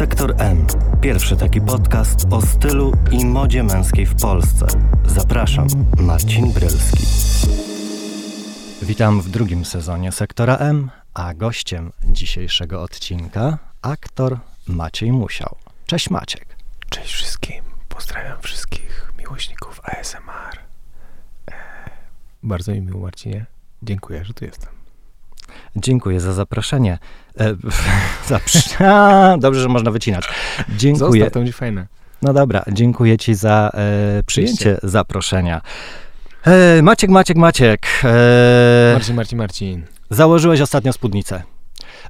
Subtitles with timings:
[0.00, 0.66] Sektor M.
[1.00, 4.66] Pierwszy taki podcast o stylu i modzie męskiej w Polsce.
[5.06, 5.66] Zapraszam,
[5.98, 7.04] Marcin Brylski.
[8.82, 15.56] Witam w drugim sezonie Sektora M, a gościem dzisiejszego odcinka aktor Maciej Musiał.
[15.86, 16.56] Cześć Maciek.
[16.90, 17.64] Cześć wszystkim.
[17.88, 20.58] Pozdrawiam wszystkich miłośników ASMR.
[21.46, 21.54] Eee,
[22.42, 23.46] bardzo mi miło, Marcinie.
[23.82, 24.79] Dziękuję, że tu jestem.
[25.76, 26.98] Dziękuję za zaproszenie.
[27.40, 27.54] E,
[28.28, 28.58] zaprzy...
[28.84, 30.28] A, dobrze, że można wycinać.
[30.76, 31.20] Dziękuję.
[31.20, 31.86] Zostaw, to będzie fajne.
[32.22, 35.60] No dobra, dziękuję ci za e, przyjęcie zaproszenia.
[36.44, 37.86] E, Maciek, Maciek, Maciek.
[38.04, 39.82] E, Marcin, Marcin, Marcin.
[40.10, 41.42] założyłeś ostatnio spódnicę.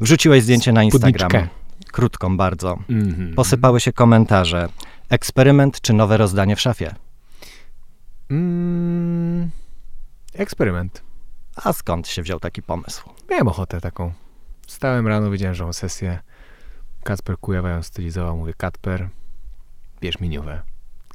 [0.00, 1.30] Wrzuciłeś zdjęcie na Instagram.
[1.30, 1.48] Spódniczkę.
[1.92, 2.78] Krótką bardzo.
[2.88, 3.34] Mhm.
[3.34, 4.68] Posypały się komentarze.
[5.08, 6.94] Eksperyment czy nowe rozdanie w szafie?
[8.30, 9.50] Mm,
[10.34, 11.02] eksperyment.
[11.56, 13.10] A skąd się wziął taki pomysł?
[13.30, 14.12] Miałem ochotę taką.
[14.66, 16.18] Stałem rano, wiedziałem, że mam sesję.
[17.02, 18.36] Kacper Kujawa ją stylizował.
[18.36, 19.08] Mówię, Kacper,
[20.00, 20.62] bierz miniówę.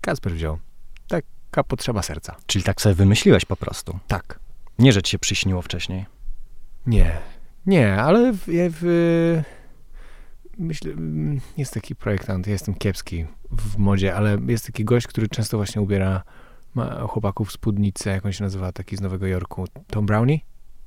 [0.01, 0.59] Kacper wziął.
[1.07, 2.35] Taka potrzeba serca.
[2.45, 3.99] Czyli tak sobie wymyśliłeś po prostu.
[4.07, 4.39] Tak.
[4.79, 6.05] Nie, że ci się przyśniło wcześniej.
[6.87, 7.21] Nie,
[7.65, 9.41] nie, ale w, w,
[10.57, 15.27] myślę, mm, jest taki projektant, ja jestem kiepski w modzie, ale jest taki gość, który
[15.27, 16.23] często właśnie ubiera
[17.07, 20.39] chłopaków w spódnicę, jak on się nazywa, taki z Nowego Jorku, Tom Brownie?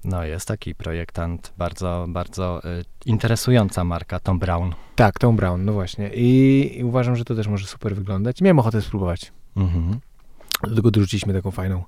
[0.05, 4.75] No, jest taki projektant, bardzo, bardzo y, interesująca marka, Tom Brown.
[4.97, 6.11] Tak, Tom Brown, no właśnie.
[6.15, 8.41] I, I uważam, że to też może super wyglądać.
[8.41, 9.33] Miałem ochotę spróbować.
[9.57, 10.01] Mhm.
[10.63, 11.85] Do tego dorzuciliśmy taką fajną.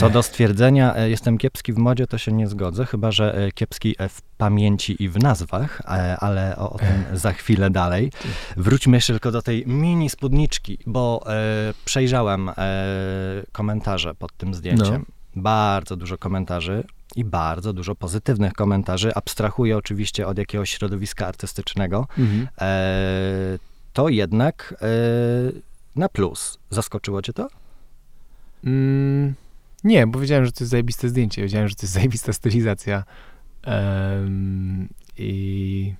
[0.00, 3.52] Co do stwierdzenia, e, jestem kiepski w modzie, to się nie zgodzę, chyba że e,
[3.52, 5.82] kiepski e, w pamięci i w nazwach,
[6.20, 8.12] ale o, o tym za chwilę dalej.
[8.56, 12.54] Wróćmy jeszcze tylko do tej mini spódniczki, bo e, przejrzałem e,
[13.52, 15.04] komentarze pod tym zdjęciem.
[15.36, 16.84] Bardzo dużo komentarzy
[17.16, 19.14] i bardzo dużo pozytywnych komentarzy.
[19.14, 22.06] Abstrahuję oczywiście od jakiegoś środowiska artystycznego.
[22.18, 22.48] Mhm.
[22.60, 23.58] E,
[23.92, 24.74] to jednak
[25.96, 26.58] na plus.
[26.70, 27.48] Zaskoczyło cię to?
[28.64, 29.34] Mm,
[29.84, 31.42] nie, bo wiedziałem, że to jest zajebiste zdjęcie.
[31.42, 33.04] Wiedziałem, że to jest zajebista stylizacja.
[33.62, 35.94] Em, I,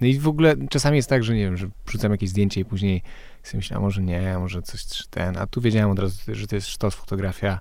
[0.00, 2.64] no i w ogóle czasami jest tak, że nie wiem, że wrzucam jakieś zdjęcie i
[2.64, 3.02] później
[3.42, 5.36] sobie myślę, a może nie, a może coś ten.
[5.36, 7.60] A tu wiedziałem od razu, że to jest sztos, fotografia.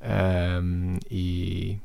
[0.00, 1.78] Em, I,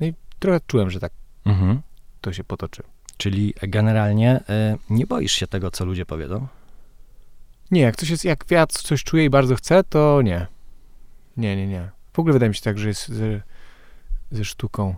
[0.00, 1.12] no i trochę czułem, że tak
[1.44, 1.80] Mhm.
[2.20, 2.82] to się potoczy.
[3.16, 6.46] Czyli generalnie e, nie boisz się tego, co ludzie powiedzą?
[7.70, 10.46] Nie, jak coś jest, jak ja coś czuję i bardzo chcę, to nie.
[11.36, 11.90] Nie, nie, nie.
[12.12, 13.40] W ogóle wydaje mi się tak, że jest ze,
[14.30, 14.94] ze sztuką.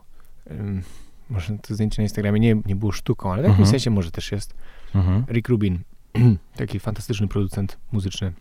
[0.51, 0.83] ym,
[1.31, 3.71] może to zdjęcie na Instagramie nie, nie było sztuką, ale w jakimś Mhm.
[3.71, 4.55] sensie może też jest.
[4.95, 5.25] Mhm.
[5.29, 5.79] Rick Rubin,
[6.57, 8.33] taki fantastyczny producent muzyczny,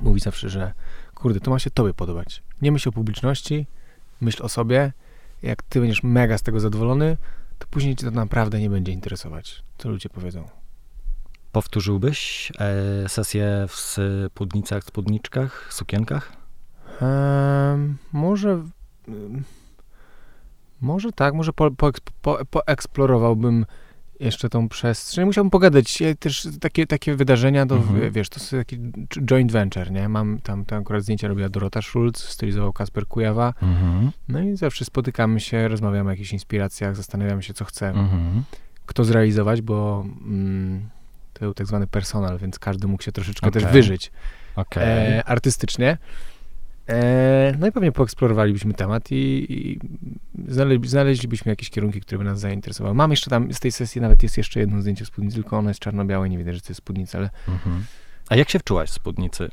[0.00, 0.72] mówi zawsze, że
[1.14, 2.42] kurde, to ma się tobie podobać.
[2.62, 3.66] Nie myśl o publiczności,
[4.20, 4.92] myśl o sobie.
[5.42, 7.16] Jak ty będziesz mega z tego zadowolony,
[7.58, 10.48] to później cię to naprawdę nie będzie interesować, co ludzie powiedzą.
[11.52, 12.52] Powtórzyłbyś
[13.04, 16.32] e, sesję w spódnicach, spódniczkach, sukienkach?
[18.12, 18.62] Może.
[20.80, 21.90] Może tak, może po, po,
[22.22, 23.66] po, poeksplorowałbym
[24.20, 25.24] jeszcze tą przestrzeń.
[25.26, 26.00] Musiałbym pogadać.
[26.00, 28.12] Ja Też takie, takie wydarzenia, to Mhm.
[28.12, 28.78] wiesz, to jest taki
[29.24, 30.08] joint venture, nie?
[30.08, 33.54] Mam tam, tam akurat zdjęcia robiła Dorota Schulz, stylizował Kasper Kujawa.
[33.62, 34.10] Mhm.
[34.28, 38.42] No i zawsze spotykamy się, rozmawiamy o jakichś inspiracjach, zastanawiamy się, co chce Mhm.
[38.86, 40.88] kto zrealizować, bo mm,
[41.32, 43.72] to był tak zwany personal, więc każdy mógł się troszeczkę też Okej.
[43.72, 44.12] wyżyć
[44.56, 44.82] Okej.
[44.84, 45.98] e, artystycznie.
[46.88, 49.80] E, no i pewnie poeksplorowalibyśmy temat i, i
[50.48, 52.94] znale, znaleźlibyśmy jakieś kierunki, które by nas zainteresowały.
[52.94, 55.80] Mam jeszcze tam, z tej sesji nawet jest jeszcze jedno zdjęcie spódnicy, tylko ono jest
[55.80, 57.84] czarno-białe, nie widać, że to jest spódnica, ale Mhm.
[58.28, 59.48] A jak się wczułaś w spódnicy?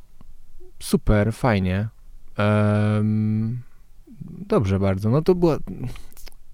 [0.80, 1.88] super, fajnie.
[4.47, 5.09] Dobrze bardzo.
[5.09, 5.58] No to było,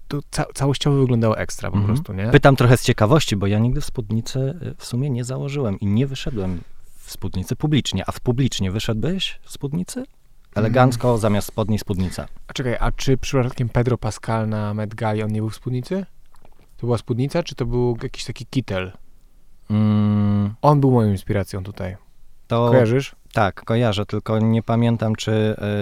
[0.08, 1.94] to ca całościowo wyglądało ekstra po Mhm.
[1.94, 2.28] prostu, nie?
[2.30, 6.06] Pytam trochę z ciekawości, bo ja nigdy spódnicy y, w sumie nie założyłem i nie
[6.06, 6.60] wyszedłem
[6.96, 8.04] w spódnicy publicznie.
[8.06, 10.04] A w publicznie wyszedłbyś w spódnicy?
[10.58, 12.26] Elegancko, zamiast spodni spódnica.
[12.48, 16.06] A czekaj, a czy przypadkiem Pedro Pascal na Met Gali, on nie był w spódnicy?
[16.76, 18.92] To była spódnica, czy to był jakiś taki kitel?
[19.70, 21.96] Mm, On był moją inspiracją tutaj.
[22.46, 23.16] to Kojarzysz?
[23.32, 25.30] tak, kojarzę, tylko nie pamiętam, czy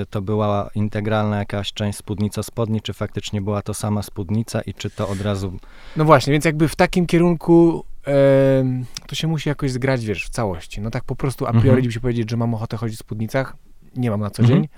[0.03, 4.75] y, to była integralna jakaś część spódnica spodni, czy faktycznie była to sama spódnica i
[4.75, 5.53] czy to od razu...
[5.97, 10.29] No właśnie, więc jakby w takim kierunku em, to się musi jakoś zgrać, wiesz, w
[10.31, 10.81] całości.
[10.81, 11.85] No tak po prostu a priori Mhm.
[11.87, 13.57] by się powiedzieć, że mam ochotę chodzić w spódnicach.
[13.97, 14.61] Nie mam na co Mhm.
[14.61, 14.69] dzień,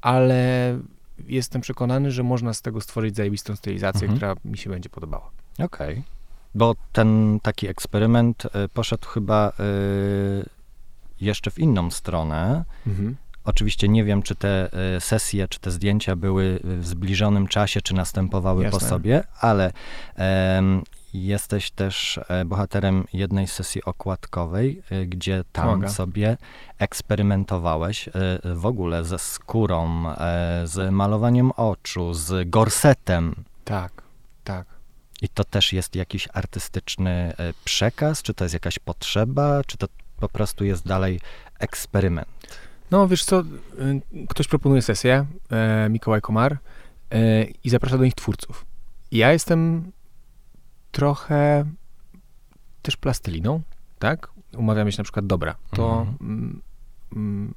[0.00, 0.78] ale
[1.28, 4.16] jestem przekonany, że można z tego stworzyć zajebistą stylizację, Mhm.
[4.16, 5.30] która mi się będzie podobała.
[5.58, 6.02] Okej.
[6.54, 10.44] Bo ten taki eksperyment y, poszedł chyba y,
[11.20, 12.64] jeszcze w inną stronę.
[12.86, 13.16] Mhm.
[13.44, 17.94] Oczywiście nie wiem, czy te y, sesje, czy te zdjęcia były w zbliżonym czasie, czy
[17.94, 18.88] następowały po Jasne.
[18.88, 19.72] sobie, ale
[21.14, 25.88] jesteś też e, bohaterem jednej sesji okładkowej, e, gdzie tam Pomaga.
[25.88, 26.36] sobie
[26.78, 28.12] eksperymentowałeś e,
[28.54, 30.04] w ogóle ze skórą,
[30.64, 33.34] z malowaniem oczu, z gorsetem.
[33.64, 34.02] Tak,
[34.44, 34.66] tak.
[35.22, 37.32] I to też jest jakiś artystyczny
[37.64, 38.22] przekaz?
[38.22, 39.64] Czy to jest jakaś potrzeba?
[39.66, 39.86] Czy to
[40.20, 41.20] po prostu jest dalej
[41.58, 42.28] eksperyment?
[42.90, 43.42] No wiesz co,
[44.28, 45.26] ktoś proponuje sesję,
[45.90, 46.56] Mikołaj Komar,
[47.64, 48.66] i zaprasza do nich twórców.
[49.12, 49.92] Ja jestem
[50.92, 51.64] trochę
[52.82, 53.62] też plastyliną,
[53.98, 54.30] tak?
[54.56, 56.16] Umawiamy się na przykład, dobra, to Mhm.
[56.20, 56.62] mm,
[57.16, 57.54] mm,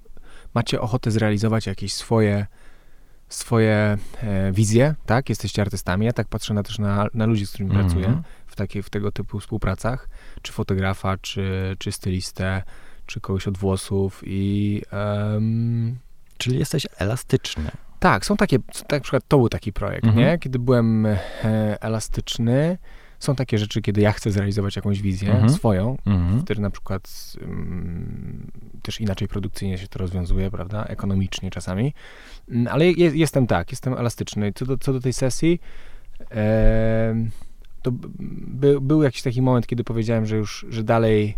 [0.53, 2.45] macie ochotę zrealizować jakieś swoje
[3.29, 5.29] swoje e, wizje, tak?
[5.29, 6.05] Jesteście artystami.
[6.05, 8.23] Ja tak patrzę na, też na, na ludzi, z którymi pracuję Mhm.
[8.47, 10.09] w, takie, w tego typu współpracach,
[10.41, 12.63] czy fotografa, czy, czy stylistę,
[13.05, 14.81] czy kogoś od włosów i
[16.37, 17.71] Czyli jesteś elastyczny.
[17.99, 20.25] tak, są takie, tak, na przykład to był taki projekt, Mhm.
[20.25, 20.39] nie?
[20.39, 21.17] Kiedy byłem e,
[21.81, 22.77] elastyczny,
[23.23, 25.49] są takie rzeczy, kiedy ja chcę zrealizować jakąś wizję Mhm.
[25.49, 26.41] swoją, Mhm.
[26.41, 28.51] wtedy na przykład mm,
[28.81, 31.93] też inaczej produkcyjnie się to rozwiązuje, prawda, ekonomicznie czasami,
[32.49, 34.53] Mm, ale je, jestem tak, jestem elastyczny.
[34.55, 35.59] Co do, co do tej sesji,
[36.29, 37.29] em,
[37.81, 41.37] to by, był jakiś taki moment, kiedy powiedziałem, że już, że dalej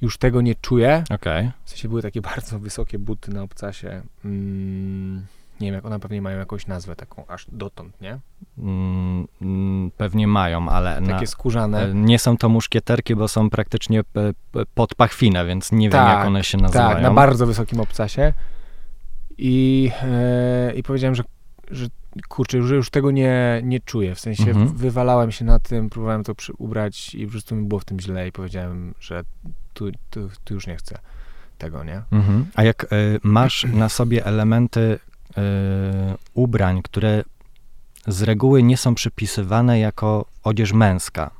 [0.00, 1.50] już tego nie czuję, Okej.
[1.64, 5.26] w sensie były takie bardzo wysokie buty na obcasie, mm,
[5.60, 8.18] nie wiem, jak one pewnie mają jakąś nazwę taką aż dotąd, nie?
[8.58, 11.82] Mm, mm, Pewnie mają, ale na, Takie skórzane.
[11.82, 14.32] e, nie są to muszkieterki, bo są praktycznie p-
[14.74, 16.92] pod pachwinę, więc nie wiem, Tak, jak one się nazywają.
[16.94, 18.32] Tak, na bardzo wysokim obcasie.
[19.38, 21.22] I, e, i powiedziałem, że,
[21.70, 21.86] że
[22.28, 24.14] kurczę, że już tego nie, nie czuję.
[24.14, 24.68] W sensie Mhm.
[24.68, 28.00] wywalałem się na tym, próbowałem to przy, ubrać i po prostu mi było w tym
[28.00, 29.22] źle i powiedziałem, że
[29.74, 30.98] tu, tu, tu już nie chcę
[31.58, 32.02] tego, nie?
[32.12, 32.46] Mhm.
[32.54, 32.86] A jak y,
[33.22, 34.98] masz na sobie elementy
[36.34, 37.24] ubrań, które
[38.06, 41.30] z reguły nie są przypisywane jako odzież męska,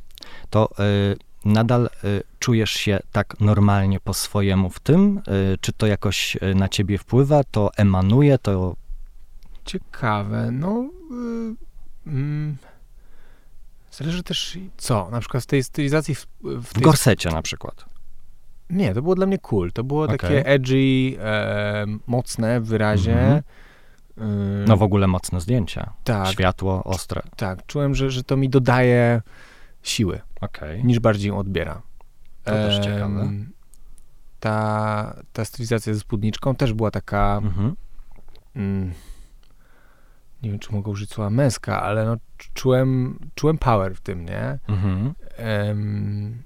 [0.50, 5.22] to y, nadal y, czujesz się tak normalnie po swojemu w tym?
[5.60, 7.44] Czy to jakoś na ciebie wpływa?
[7.44, 8.38] To emanuje?
[8.38, 8.76] To
[9.64, 10.90] Ciekawe, no...
[11.10, 12.56] Y, mm,
[13.92, 17.84] zależy też co, na przykład w tej stylizacji w, w w tej gorsecie na przykład?
[18.70, 19.72] Nie, to było dla mnie cool.
[19.72, 20.18] To było Okej.
[20.18, 23.12] takie edgy, e, mocne w wyrazie.
[23.12, 23.38] Mhm.
[23.38, 23.42] Y,
[24.66, 25.92] No w ogóle mocne zdjęcia.
[26.04, 27.22] tak, Światło, ostre.
[27.36, 27.66] tak.
[27.66, 29.22] Czułem, że, że to mi dodaje
[29.82, 30.84] siły, Okej.
[30.84, 31.82] niż bardziej ją odbiera.
[32.44, 33.30] To też Em, ciekawe.
[34.40, 37.76] Ta, ta stylizacja ze spódniczką też była taka, Mhm.
[38.56, 38.92] mm,
[40.42, 44.24] nie wiem, czy mogę użyć słowa męska, ale no, cz- czułem, czułem power w tym,
[44.24, 44.58] nie?
[44.68, 45.14] Mhm.
[45.36, 46.42] Em,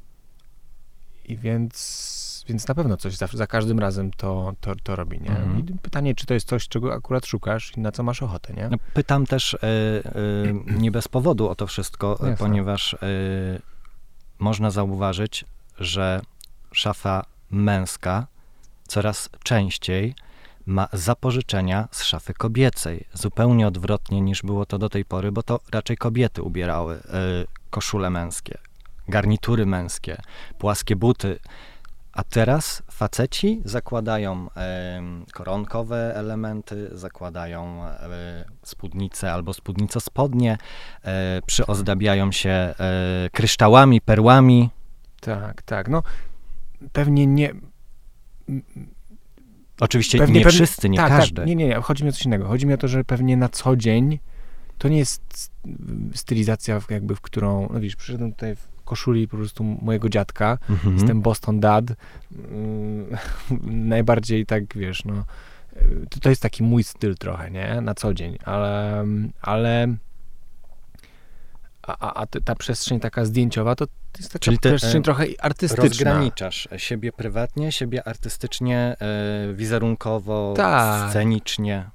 [1.24, 5.30] I więc, więc na pewno coś za, za każdym razem to, to, to robi, nie?
[5.30, 5.58] Mhm.
[5.58, 8.68] I pytanie, czy to jest coś, czego akurat szukasz i na co masz ochotę, nie?
[8.68, 12.32] No, pytam też y, y, nie bez powodu o to wszystko, Jasne.
[12.32, 12.96] y, ponieważ y,
[14.38, 15.44] można zauważyć,
[15.78, 16.20] że
[16.72, 18.26] szafa męska
[18.88, 20.14] coraz częściej
[20.66, 23.06] ma zapożyczenia z szafy kobiecej.
[23.14, 27.00] Zupełnie odwrotnie niż było to do tej pory, bo to raczej kobiety ubierały y,
[27.70, 28.58] koszule męskie,
[29.08, 30.22] garnitury męskie,
[30.58, 31.38] płaskie buty.
[32.14, 34.48] A teraz faceci zakładają
[35.32, 37.84] koronkowe elementy, zakładają
[38.62, 40.58] spódnice albo spódnico spodnie,
[41.04, 42.74] e, przyozdabiają się e,
[43.32, 44.70] kryształami, perłami.
[45.20, 45.88] Tak, tak.
[45.88, 46.02] No,
[46.92, 47.52] pewnie nie.
[49.80, 51.36] Oczywiście Pewnie, nie pewnie- wszyscy, nie tak, każdy.
[51.36, 51.74] Tak, nie, nie, nie.
[51.74, 52.46] Chodzi mi o coś innego.
[52.48, 54.18] Chodzi mi o to, że pewnie na co dzień
[54.78, 55.50] to nie jest
[56.14, 57.68] stylizacja, jakby w którą.
[57.72, 60.58] No widzisz, przyszedłem tutaj w koszuli po prostu mojego dziadka.
[60.70, 60.94] Mhm.
[60.94, 61.84] Jestem Boston Dad.
[62.32, 63.06] Mm,
[63.88, 65.24] najbardziej tak, wiesz, no.
[66.10, 67.80] To, to jest taki mój styl trochę, nie?
[67.80, 69.04] Na co dzień, ale.
[69.42, 69.96] ale
[71.86, 73.86] a, a, ta przestrzeń taka zdjęciowa, to
[74.18, 75.84] jest taka Czyli przestrzeń e, trochę artystyczna.
[75.84, 81.10] Rozgraniczasz siebie prywatnie, siebie artystycznie, e, wizerunkowo, Tak.
[81.10, 81.90] scenicznie.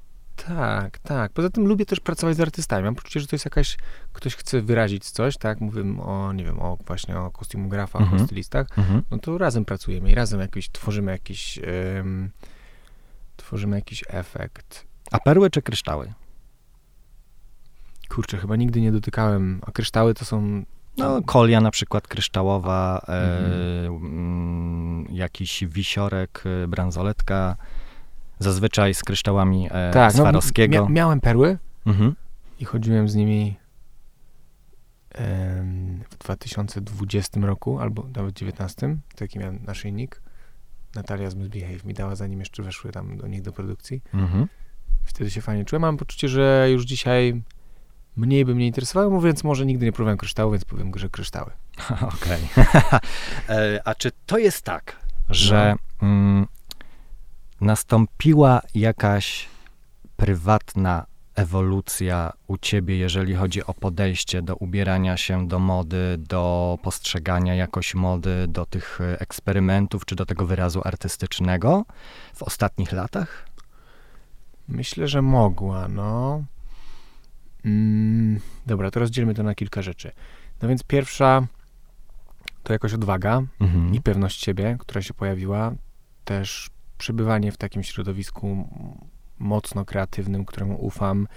[0.47, 1.31] Tak, tak.
[1.31, 2.83] Poza tym lubię też pracować z artystami.
[2.83, 3.77] Mam poczucie, że to jest jakaś,
[4.13, 5.61] ktoś chce wyrazić coś, tak?
[5.61, 8.21] Mówimy o, nie wiem, o właśnie o kostiumografach, Mhm.
[8.21, 8.67] o stylistach.
[8.77, 9.01] Mhm.
[9.11, 11.59] No to razem pracujemy i razem jakiś, tworzymy jakiś,
[13.37, 14.85] tworzymy jakiś efekt.
[15.11, 16.13] A perły czy kryształy?
[18.09, 20.63] Kurczę, chyba nigdy nie dotykałem, a kryształy to są...
[20.97, 25.05] No, kolia na przykład kryształowa, e, Mhm.
[25.15, 27.55] jakiś wisiorek, e, bransoletka,
[28.39, 30.85] zazwyczaj z kryształami e, tak, no, Swarowskiego.
[30.85, 32.15] mia- miałem perły mhm.
[32.59, 33.55] i chodziłem z nimi
[35.11, 40.21] em, w 2020 roku, albo nawet 2019, taki miałem naszyjnik.
[40.95, 44.01] Natalia z Misbehave mi dała, zanim jeszcze weszły tam do nich do produkcji.
[44.13, 44.47] Mhm.
[45.03, 45.81] Wtedy się fajnie czułem.
[45.81, 47.41] Mam poczucie, że już dzisiaj
[48.15, 51.51] mniej by mnie interesowały, mówiąc może nigdy nie próbowałem kryształu, więc powiem, że kryształy.
[52.15, 52.39] Okej.
[53.49, 54.95] E, A czy to jest tak,
[55.29, 56.47] że mm,
[57.61, 59.47] nastąpiła jakaś
[60.17, 67.55] prywatna ewolucja u ciebie, jeżeli chodzi o podejście do ubierania się, do mody, do postrzegania
[67.55, 71.85] jakoś mody, do tych eksperymentów, czy do tego wyrazu artystycznego
[72.35, 73.45] w ostatnich latach?
[74.67, 76.43] Myślę, że mogła, no.
[77.65, 80.11] Mm, dobra, to rozdzielmy to na kilka rzeczy.
[80.61, 81.47] No więc pierwsza
[82.63, 83.93] to jakoś odwaga Mhm.
[83.93, 85.71] i pewność siebie, która się pojawiła.
[86.25, 88.67] Też przebywanie w takim środowisku
[89.39, 91.27] mocno kreatywnym, któremu ufam.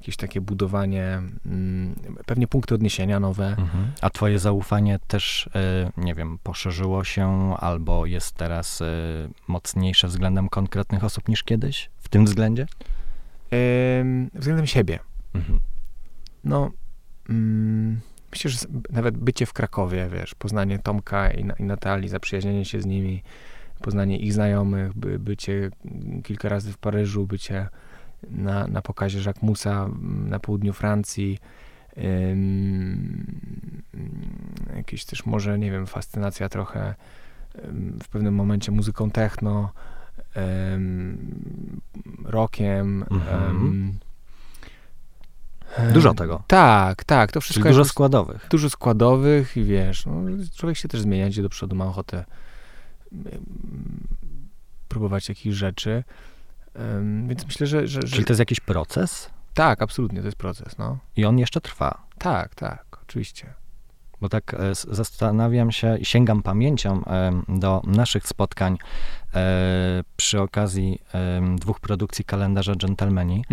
[0.00, 1.94] Jakieś takie budowanie, mm,
[2.26, 3.46] pewnie punkty odniesienia nowe.
[3.46, 3.92] Mhm.
[4.00, 8.86] A twoje zaufanie też, e, nie wiem, poszerzyło się albo jest teraz e,
[9.48, 12.66] mocniejsze względem konkretnych osób niż kiedyś w tym względzie?
[14.34, 14.98] Względem siebie.
[15.34, 15.60] Mhm.
[16.44, 16.70] No,
[17.28, 18.00] mm,
[18.32, 18.58] myślę, że
[18.90, 23.22] nawet bycie w Krakowie, wiesz, poznanie Tomka i Natalii, zaprzyjaźnienie się z nimi,
[23.78, 25.70] poznanie ich znajomych, by, bycie
[26.24, 27.68] kilka razy w Paryżu, bycie
[28.30, 31.38] na, na pokazie Jacques Musa na południu Francji,
[31.98, 33.40] ym,
[34.76, 36.94] jakieś też może, nie wiem, fascynacja trochę
[37.64, 39.72] ym, w pewnym momencie muzyką techno,
[40.74, 41.80] ym,
[42.24, 43.98] rockiem, Mhm.
[45.92, 46.42] Dużo tego.
[46.46, 48.46] Tak, tak, to wszystko Czyli dużo składowych.
[48.50, 50.12] dużo składowych i wiesz, no,
[50.56, 52.24] człowiek się też zmienia, idzie do przodu, ma ochotę
[54.88, 56.04] próbować jakichś rzeczy.
[57.28, 60.78] Więc myślę, że, że, że Czyli to jest jakiś proces tak, absolutnie, to jest proces,
[60.78, 60.98] no.
[61.16, 62.02] i on jeszcze trwa.
[62.18, 63.54] Tak, tak, oczywiście.
[64.20, 68.78] Bo tak e, zastanawiam się i sięgam pamięcią em, do naszych spotkań
[69.34, 71.02] e, przy okazji
[71.56, 73.44] dwóch produkcji kalendarza Gentlemani.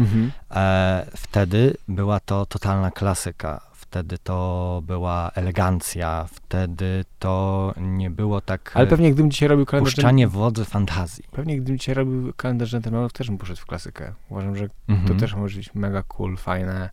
[0.51, 3.61] E, wtedy była to totalna klasyka.
[3.89, 6.25] Wtedy to była elegancja.
[6.33, 11.23] Wtedy to nie było tak Ale e, pewnie gdybym dzisiaj robił kalendarz, puszczanie wodzy fantazji.
[11.31, 14.13] pewnie gdybym dzisiaj robił kalendarz gentlemanów, też bym poszedł w klasykę.
[14.29, 15.19] Uważam, że to Mhm.
[15.19, 16.89] też może być mega cool, fajne,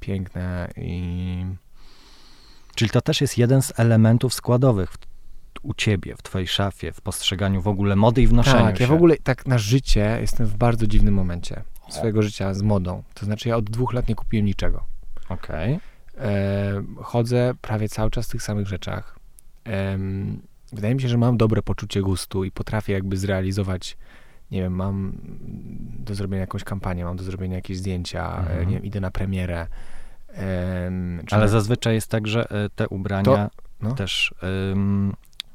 [0.00, 1.44] piękne i
[2.74, 4.94] Czyli to też jest jeden z elementów składowych
[5.62, 8.84] u ciebie, w twojej szafie, w postrzeganiu w ogóle mody i w noszeniu Tak, się.
[8.84, 13.02] ja w ogóle tak na życie jestem w bardzo dziwnym momencie swojego życia z modą.
[13.14, 14.84] To znaczy ja od dwóch lat nie kupiłem niczego.
[15.28, 15.80] Okej.
[16.18, 19.18] E, chodzę prawie cały czas w tych samych rzeczach.
[20.72, 23.96] Wydaje mi się, że mam dobre poczucie gustu i potrafię jakby zrealizować,
[24.50, 25.12] nie wiem, mam
[25.98, 28.60] do zrobienia jakąś kampanię, mam do zrobienia jakieś zdjęcia, Mhm.
[28.60, 29.66] e, nie wiem, idę na premierę.
[31.30, 33.50] Ale na- zazwyczaj jest tak, że e, te ubrania
[33.80, 33.92] no.
[33.94, 34.34] też
[34.72, 35.12] ym,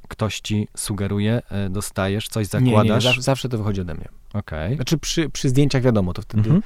[0.08, 3.04] ktoś ci sugeruje, e, dostajesz, coś nie, nie, nie, zakładasz.
[3.04, 4.08] zawsze, zawsze to wychodzi ode mnie.
[4.34, 4.76] Okej.
[4.76, 6.62] Znaczy przy, przy zdjęciach wiadomo, to wtedy Mhm.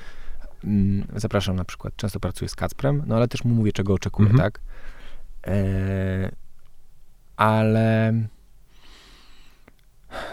[0.63, 4.29] Mm, zapraszam na przykład, często pracuję z Kacprem, no ale też mu mówię, czego oczekuję,
[4.29, 4.51] Mhm.
[4.51, 4.61] tak?
[5.47, 6.31] E,
[7.37, 8.13] ale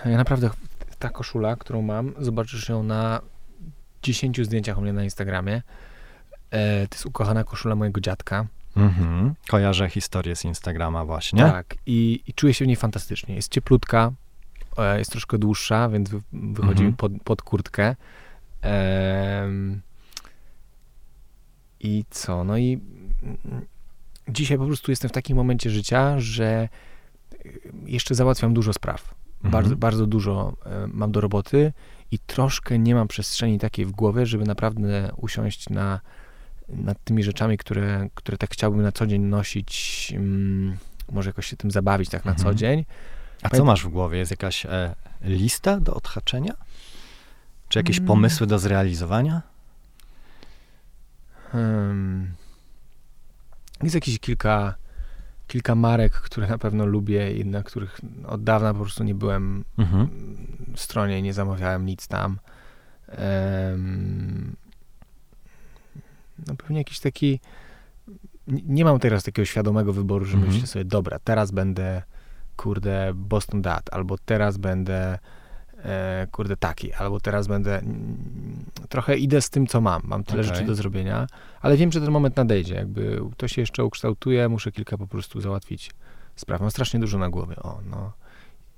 [0.04, 0.50] ja naprawdę
[0.98, 3.20] ta koszula, którą mam, zobaczysz ją na
[4.02, 5.62] 10 zdjęciach u mnie na Instagramie.
[6.50, 8.46] E, to jest ukochana koszula mojego dziadka.
[8.76, 9.34] Mhm.
[9.48, 11.42] Kojarzę historię z Instagrama właśnie.
[11.42, 11.74] Tak.
[11.86, 13.34] I, I czuję się w niej fantastycznie.
[13.34, 14.12] Jest cieplutka,
[14.78, 16.86] e, jest troszkę dłuższa, więc wy, wychodzi Mhm.
[16.86, 17.96] mi pod, pod kurtkę.
[18.62, 19.80] Em,
[21.80, 22.44] I co?
[22.44, 22.80] No i
[23.22, 23.66] mm,
[24.28, 26.68] dzisiaj po prostu jestem w takim momencie życia, że
[27.46, 29.14] y, jeszcze załatwiam dużo spraw.
[29.34, 29.52] Mhm.
[29.52, 31.72] Bardzo, bardzo dużo e, mam do roboty
[32.10, 36.00] i troszkę nie mam przestrzeni takiej w głowie, żeby naprawdę usiąść na,
[36.68, 40.76] nad tymi rzeczami, które, które tak chciałbym na co dzień nosić, mm,
[41.12, 42.48] może jakoś się tym zabawić tak na Mhm.
[42.48, 42.84] co dzień.
[43.42, 44.18] A co masz w głowie?
[44.18, 46.54] Jest jakaś e, lista do odhaczenia?
[47.68, 48.06] Czy jakieś Mm.
[48.06, 49.42] pomysły do zrealizowania?
[51.52, 52.32] Hmm.
[53.82, 54.74] Jest jakieś kilka,
[55.46, 59.64] kilka marek, które na pewno lubię i na których od dawna po prostu nie byłem
[59.78, 60.08] Mhm.
[60.76, 62.38] w stronie nie zamawiałem nic tam.
[66.46, 67.40] No pewnie jakiś taki.
[68.46, 70.52] Nie mam teraz takiego świadomego wyboru, że Mhm.
[70.52, 72.02] myślę sobie, dobra, teraz będę
[72.56, 75.18] kurde Boston Dat, albo teraz będę
[76.30, 77.82] kurde taki, albo teraz będę.
[78.88, 80.02] Trochę idę z tym, co mam.
[80.04, 80.54] Mam tyle Okej.
[80.54, 81.26] rzeczy do zrobienia,
[81.60, 82.74] ale wiem, że ten moment nadejdzie.
[82.74, 85.90] Jakby to się jeszcze ukształtuje, muszę kilka po prostu załatwić
[86.36, 86.60] spraw.
[86.60, 87.56] Mam strasznie dużo na głowie.
[87.56, 88.12] O, no.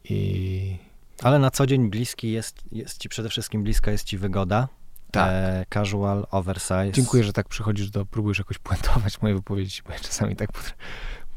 [0.04, 0.76] I
[1.22, 4.68] Ale na co dzień bliski jest, jest ci przede wszystkim bliska jest ci wygoda.
[5.10, 5.28] Tak.
[5.32, 6.92] E, casual, oversize.
[6.92, 10.74] Dziękuję, że tak przychodzisz do, próbujesz jakoś puentować moje wypowiedzi, bo ja czasami tak potra-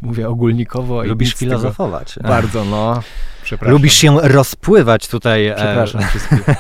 [0.02, 1.04] mówię ogólnikowo.
[1.04, 2.16] Lubisz filozofować.
[2.24, 3.02] Bardzo, no.
[3.44, 3.74] Przepraszam.
[3.74, 5.48] Lubisz się rozpływać tutaj.
[5.48, 6.44] e, Przepraszam wszystkich.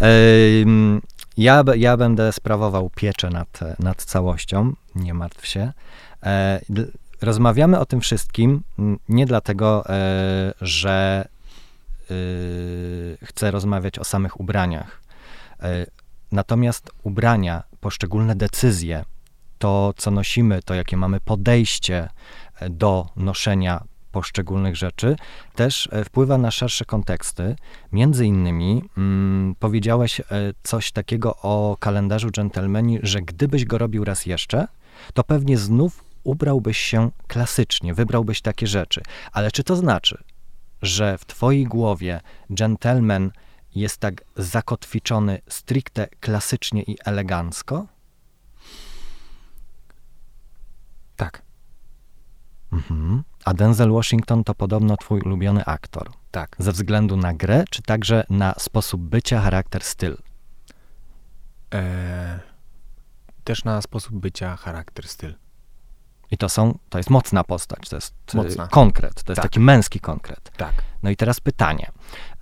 [0.00, 1.00] Em,
[1.36, 5.72] Ja, ja będę sprawował pieczę nad, nad całością, nie martw się.
[6.22, 6.60] E,
[7.20, 8.62] rozmawiamy o tym wszystkim
[9.08, 11.28] nie dlatego, e, że
[12.10, 15.00] y, chcę rozmawiać o samych ubraniach.
[15.62, 15.86] E,
[16.32, 19.04] natomiast ubrania, poszczególne decyzje,
[19.58, 22.08] to co nosimy, to jakie mamy podejście e,
[22.70, 25.16] do noszenia poszczególnych rzeczy,
[25.54, 27.56] też e, wpływa na szersze konteksty.
[27.92, 30.24] Między innymi mm, powiedziałeś e,
[30.62, 34.66] coś takiego o kalendarzu dżentelmeni, że gdybyś go robił raz jeszcze,
[35.14, 39.02] to pewnie znów ubrałbyś się klasycznie, wybrałbyś takie rzeczy.
[39.32, 40.22] Ale czy to znaczy,
[40.82, 43.30] że w twojej głowie gentleman
[43.74, 47.86] jest tak zakotwiczony stricte klasycznie i elegancko?
[51.16, 51.42] Tak,
[52.72, 53.22] Mhm.
[53.44, 56.10] A Denzel Washington to podobno twój ulubiony aktor.
[56.30, 56.56] tak.
[56.58, 60.16] Ze względu na grę, czy także na sposób bycia, charakter, styl?
[61.74, 62.40] E,
[63.44, 65.34] też na sposób bycia, charakter, styl.
[66.30, 68.66] I to są, to jest mocna postać, to jest y, Mocna.
[68.66, 69.50] konkret, to jest Tak.
[69.50, 70.50] taki męski konkret.
[70.56, 70.74] Tak.
[71.02, 71.90] No i teraz pytanie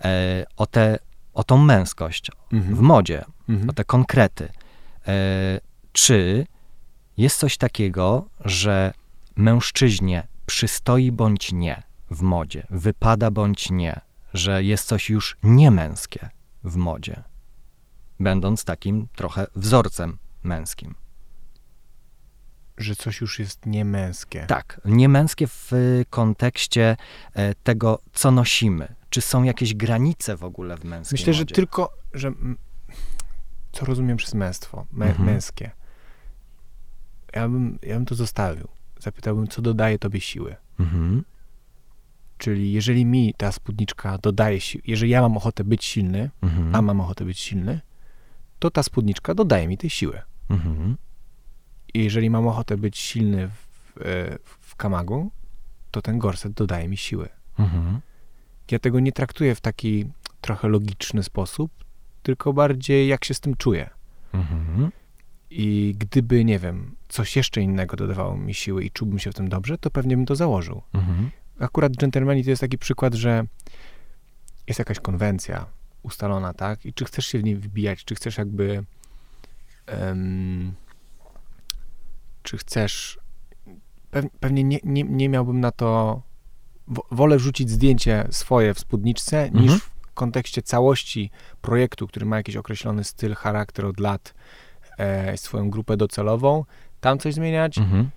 [0.05, 0.99] e, o, te,
[1.35, 3.71] o tą męskość w modzie, Mhm.
[3.71, 4.49] o te konkrety.
[5.09, 5.13] E,
[5.93, 6.47] czy
[7.17, 8.93] jest coś takiego, że
[9.37, 14.01] mężczyźnie przystoi bądź nie w modzie, wypada bądź nie,
[14.35, 16.29] że jest coś już niemęskie
[16.65, 17.23] w modzie,
[18.21, 20.95] będąc takim trochę wzorcem męskim?
[22.79, 24.47] Że coś już jest niemęskie.
[24.47, 26.97] Tak, niemęskie w y, kontekście
[27.35, 28.95] e, tego, co nosimy.
[29.11, 31.55] Czy są jakieś granice w ogóle w męskim Myślę, że modzie?
[31.55, 32.33] tylko, że
[33.73, 35.27] co rozumiem przez męstwo, mę, Mhm.
[35.27, 35.71] męskie.
[37.35, 38.69] Ja bym, ja bym to zostawił.
[39.11, 40.57] Zapytałbym, co dodaje tobie siły.
[40.81, 41.25] Mhm.
[42.39, 46.75] Czyli jeżeli mi ta spódniczka dodaje siły, jeżeli ja mam ochotę być silny, Mhm.
[46.75, 47.81] a mam ochotę być silny,
[48.59, 50.23] to ta spódniczka dodaje mi tej siły.
[50.51, 50.97] Mhm.
[51.95, 55.31] I jeżeli mam ochotę być silny w, e, w kamagu,
[55.91, 57.29] to ten gorset dodaje mi siły.
[57.59, 58.01] Mhm.
[58.71, 60.07] Ja tego nie traktuję w taki
[60.41, 61.71] trochę logiczny sposób,
[62.23, 63.91] tylko bardziej jak się z tym czuję.
[64.35, 64.91] Mhm.
[65.51, 69.49] I gdyby, nie wiem, coś jeszcze innego dodawało mi siły i czułbym się w tym
[69.49, 70.83] dobrze, to pewnie bym to założył.
[70.95, 71.31] Mhm.
[71.59, 73.45] Akurat dżentelmeni to jest taki przykład, że
[74.67, 75.67] jest jakaś konwencja
[76.03, 76.87] ustalona, tak?
[76.87, 78.85] I czy chcesz się w niej wbijać, czy chcesz jakby.
[79.87, 80.75] em,
[82.43, 83.19] czy chcesz.
[84.11, 86.23] Pew, pewnie nie, nie, nie miałbym na to.
[86.89, 89.65] wo- Wolę wrzucić zdjęcie swoje w spódniczce, Mhm.
[89.65, 91.31] niż w kontekście całości
[91.63, 94.35] projektu, który ma jakiś określony styl, charakter od lat,
[94.99, 96.65] e, swoją grupę docelową,
[97.01, 98.11] tam coś zmieniać, Mhm.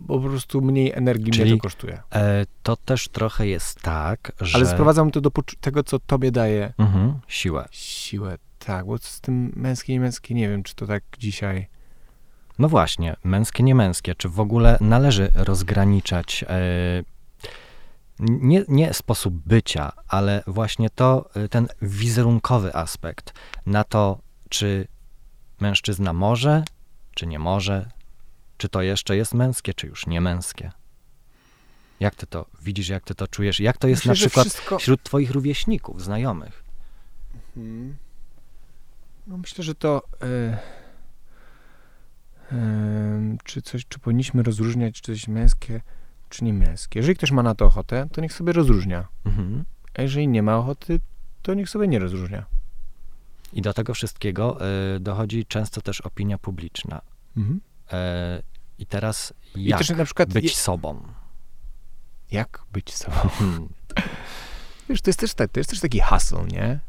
[0.00, 2.02] bo po prostu mniej energii Czyli- mnie to kosztuje.
[2.14, 4.56] E, to też trochę jest tak, że...
[4.58, 5.30] Ale sprowadzam to do
[5.60, 7.14] tego, co tobie daje Mhm.
[7.28, 7.68] Siłę.
[7.70, 8.38] siłę.
[8.58, 11.66] Tak, bo z tym męskie i męskie nie wiem, czy to tak dzisiaj.
[12.58, 14.14] No właśnie, męskie, nie męskie.
[14.14, 16.58] Czy w ogóle należy rozgraniczać e,
[18.20, 23.32] nie, nie sposób bycia, ale właśnie to, e, ten wizerunkowy aspekt
[23.66, 24.88] na to, czy
[25.60, 26.64] mężczyzna może,
[27.14, 27.90] czy nie może,
[28.58, 30.72] czy to jeszcze jest męskie, czy już nie męskie.
[32.00, 33.60] Jak ty to widzisz, jak ty to czujesz?
[33.60, 34.78] Jak to jest Myślę, na przykład wszystko...
[34.78, 36.64] wśród twoich rówieśników, znajomych?
[37.56, 37.96] Mhm.
[39.26, 40.02] No myślę, że to.
[40.22, 40.58] E,
[42.52, 45.80] em, czy coś, czy powinniśmy rozróżniać, czy coś męskie,
[46.28, 46.98] czy nie męskie.
[46.98, 49.08] Jeżeli ktoś ma na to ochotę, to niech sobie rozróżnia.
[49.24, 49.64] Mhm.
[49.94, 51.00] A jeżeli nie ma ochoty,
[51.42, 52.46] to niech sobie nie rozróżnia.
[53.52, 54.58] I do tego wszystkiego
[54.96, 57.00] y, dochodzi często też opinia publiczna.
[57.36, 57.60] Mhm.
[57.92, 58.42] E,
[58.78, 61.02] I teraz I jak też na przykład być je- sobą?
[62.30, 63.16] jak być sobą.
[63.16, 63.68] Hmm.
[64.88, 66.80] Wiesz, to jest też, to jest też taki hustle, nie?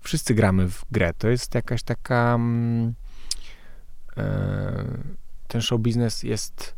[0.00, 1.12] Wszyscy gramy w grę.
[1.18, 2.34] To jest jakaś taka.
[2.34, 2.94] Mm,
[4.16, 4.84] e,
[5.48, 6.74] ten show biznes jest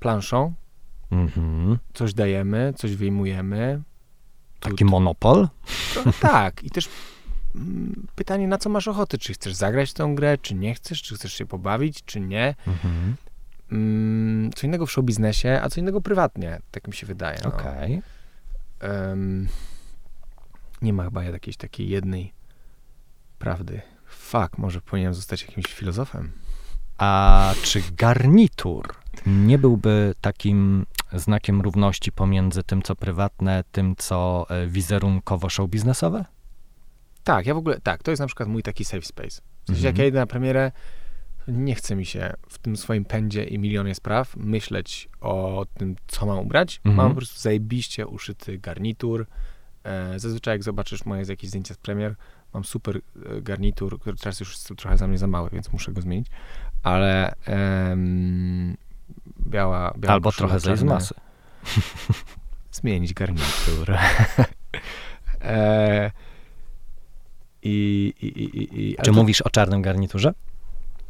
[0.00, 0.54] planszą.
[1.10, 1.78] Mhm.
[1.94, 3.82] Coś dajemy, coś wyjmujemy.
[4.60, 5.48] Tu- Taki monopol?
[5.94, 6.64] to, tak.
[6.64, 6.88] I też
[8.14, 9.18] pytanie, na co masz ochotę?
[9.18, 11.02] Czy chcesz zagrać tę grę, czy nie chcesz?
[11.02, 12.54] Czy chcesz się pobawić, czy nie?
[12.66, 13.16] Mhm.
[13.72, 16.60] Mm, co innego w show biznesie, a co innego prywatnie.
[16.70, 17.38] Tak mi się wydaje.
[17.44, 17.48] No.
[17.48, 18.02] Okej.
[18.80, 19.48] Em,
[20.82, 22.32] nie ma chyba jakiejś takiej jednej
[23.38, 23.80] prawdy.
[24.06, 26.32] Fuck, może powinienem zostać jakimś filozofem.
[26.98, 28.94] A czy garnitur
[29.26, 36.24] nie byłby takim znakiem równości pomiędzy tym, co prywatne, tym, co e, wizerunkowo show biznesowe?
[37.26, 39.40] Tak, ja w ogóle, tak, to jest na przykład mój taki safe space.
[39.62, 39.84] W sensie, Mhm.
[39.84, 40.72] jak ja idę na premierę,
[41.48, 46.26] nie chce mi się w tym swoim pędzie i milionie spraw myśleć o tym, co
[46.26, 46.76] mam ubrać.
[46.76, 46.96] Mhm.
[46.96, 49.26] Mam po prostu zajebiście uszyty garnitur.
[49.84, 52.14] E, zazwyczaj jak zobaczysz moje jakieś zdjęcia z premier,
[52.54, 53.00] mam super e,
[53.42, 56.26] garnitur, który teraz już jest trochę za mnie za mały, więc muszę go zmienić,
[56.82, 58.76] ale em,
[59.46, 61.14] biała, biała Albo trochę zejść z masy.
[62.72, 63.90] Zmienić garnitur.
[65.40, 66.10] e,
[67.66, 70.32] i, i, i, i, Czy to- mówisz o czarnym garniturze?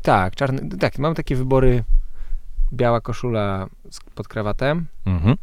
[0.03, 1.85] Tak, czarny, tak, mam takie wybory,
[2.73, 5.37] biała koszula z, pod krawatem, Mhm.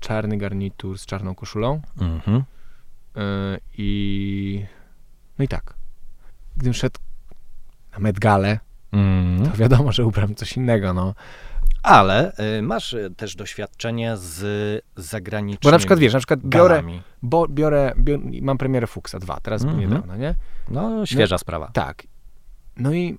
[0.00, 2.42] czarny garnitur z czarną koszulą, Mhm.
[3.16, 3.22] Yy,
[3.78, 4.64] I
[5.38, 5.74] no i tak.
[6.56, 7.00] Gdybym szedł
[7.92, 8.58] na Met Galę,
[8.92, 9.50] Mhm.
[9.50, 11.14] to wiadomo, że ubrałem coś innego, no.
[11.82, 16.82] Ale y, masz y, też doświadczenie z zagranicznymi Bo na przykład, wiesz, na przykład biorę,
[17.22, 19.80] bo biorę, biorę mam premierę Fuchsa 2, teraz Mhm.
[19.80, 20.34] niedawno, nie?
[20.70, 21.70] No, świeża sprawa.
[21.72, 22.02] Tak.
[22.76, 23.18] No i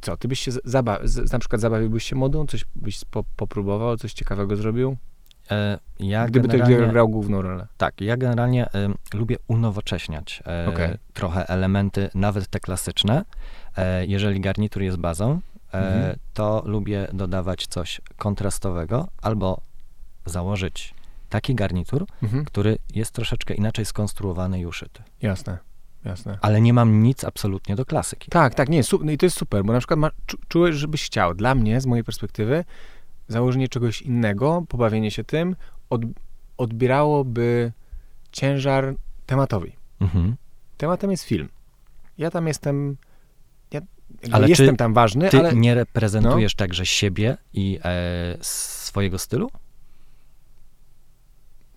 [0.00, 2.46] co, ty byś się zaba- z, na przykład zabawiłbyś się modą?
[2.46, 4.96] Coś byś po, popróbował, coś ciekawego zrobił?
[5.50, 7.66] E, ja Gdyby to grał główną rolę.
[7.76, 10.94] Tak, ja generalnie y, lubię unowocześniać e, Okej.
[11.12, 13.24] trochę elementy, nawet te klasyczne.
[13.76, 15.40] E, jeżeli garnitur jest bazą,
[15.72, 16.16] Mhm.
[16.34, 19.60] to lubię dodawać coś kontrastowego albo
[20.26, 20.94] założyć
[21.28, 22.44] taki garnitur, Mhm.
[22.44, 25.02] który jest troszeczkę inaczej skonstruowany i uszyty.
[25.22, 25.58] Jasne,
[26.04, 26.38] jasne.
[26.42, 28.30] Ale nie mam nic absolutnie do klasyki.
[28.30, 30.76] Tak, tak, nie, su- no i to jest super, bo na przykład ma, czu, czułeś,
[30.76, 31.34] żebyś chciał.
[31.34, 32.64] Dla mnie, z mojej perspektywy,
[33.28, 35.56] założenie czegoś innego, pobawienie się tym,
[35.90, 36.02] od,
[36.72, 37.72] odbierałoby
[38.32, 38.94] ciężar
[39.26, 39.72] tematowi.
[40.00, 40.36] Mhm.
[40.76, 41.48] Tematem jest film.
[42.18, 42.96] Ja tam jestem,
[44.32, 49.50] Ale czy jestem tam ważny, Ty ale nie reprezentujesz także siebie i e, swojego stylu?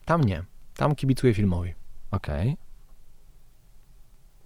[0.05, 0.43] tam nie.
[0.75, 1.73] Tam kibicuję filmowi.
[2.11, 2.57] Okej.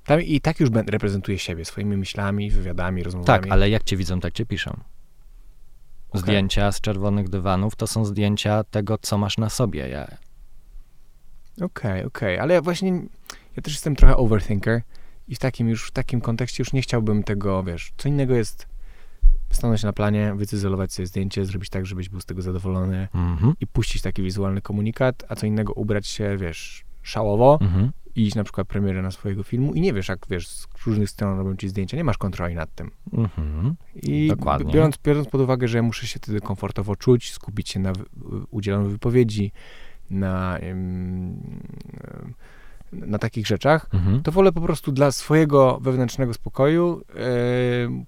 [0.05, 3.43] Tam i tak już reprezentuję siebie, swoimi myślami, wywiadami, rozmowami.
[3.43, 4.71] Tak, ale jak cię widzą, tak cię piszą.
[4.71, 6.21] Okej.
[6.21, 9.89] Zdjęcia z czerwonych dywanów to są zdjęcia tego, co masz na sobie.
[9.89, 10.17] Ja,
[11.61, 12.89] Okej, okej, ale ja właśnie,
[13.55, 14.81] ja też jestem trochę overthinker
[15.29, 18.67] i w takim już, w takim kontekście już nie chciałbym tego, wiesz, co innego jest
[19.49, 23.53] stanąć na planie, wycyzelować sobie zdjęcie, zrobić tak, żebyś był z tego zadowolony mhm.
[23.61, 27.91] i puścić taki wizualny komunikat, a co innego ubrać się, wiesz, szałowo Mhm.
[28.15, 31.09] i iść na przykład premierę na swojego filmu i nie wiesz, jak, wiesz, z różnych
[31.09, 32.91] stron robią ci zdjęcia, nie masz kontroli nad tym.
[33.13, 33.75] Mhm.
[33.95, 34.73] I Dokładnie.
[34.73, 37.93] Biorąc, biorąc pod uwagę, że muszę się wtedy komfortowo czuć, skupić się na
[38.51, 39.51] udzielonej wypowiedzi,
[40.09, 40.59] na,
[42.93, 44.21] na takich rzeczach, Mhm.
[44.23, 47.01] to wolę po prostu dla swojego wewnętrznego spokoju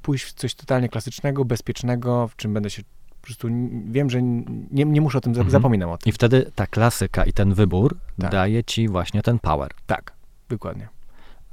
[0.01, 2.83] pójść w coś totalnie klasycznego, bezpiecznego, w czym będę się
[3.21, 3.47] po prostu,
[3.85, 5.49] wiem, że nie, nie muszę o tym, Mhm.
[5.49, 6.09] zapominam o tym.
[6.09, 8.31] I wtedy ta klasyka i ten wybór Tak.
[8.31, 9.71] daje ci właśnie ten power.
[9.85, 10.13] Tak,
[10.49, 10.87] dokładnie.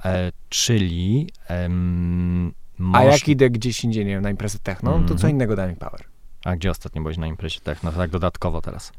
[0.05, 2.53] E, czyli em,
[2.93, 5.31] A jak idę gdzieś indziej, nie wiem, na imprezę techno, to co Mhm.
[5.33, 6.01] innego da mi power.
[6.45, 7.93] A gdzie ostatnio byłeś na imprezie techno?
[7.93, 8.93] Tak dodatkowo teraz.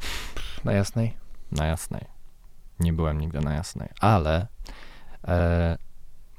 [0.65, 1.13] Na jasnej?
[1.51, 2.01] Na jasnej.
[2.79, 4.47] Nie byłem nigdy na jasnej, ale
[5.27, 5.77] e,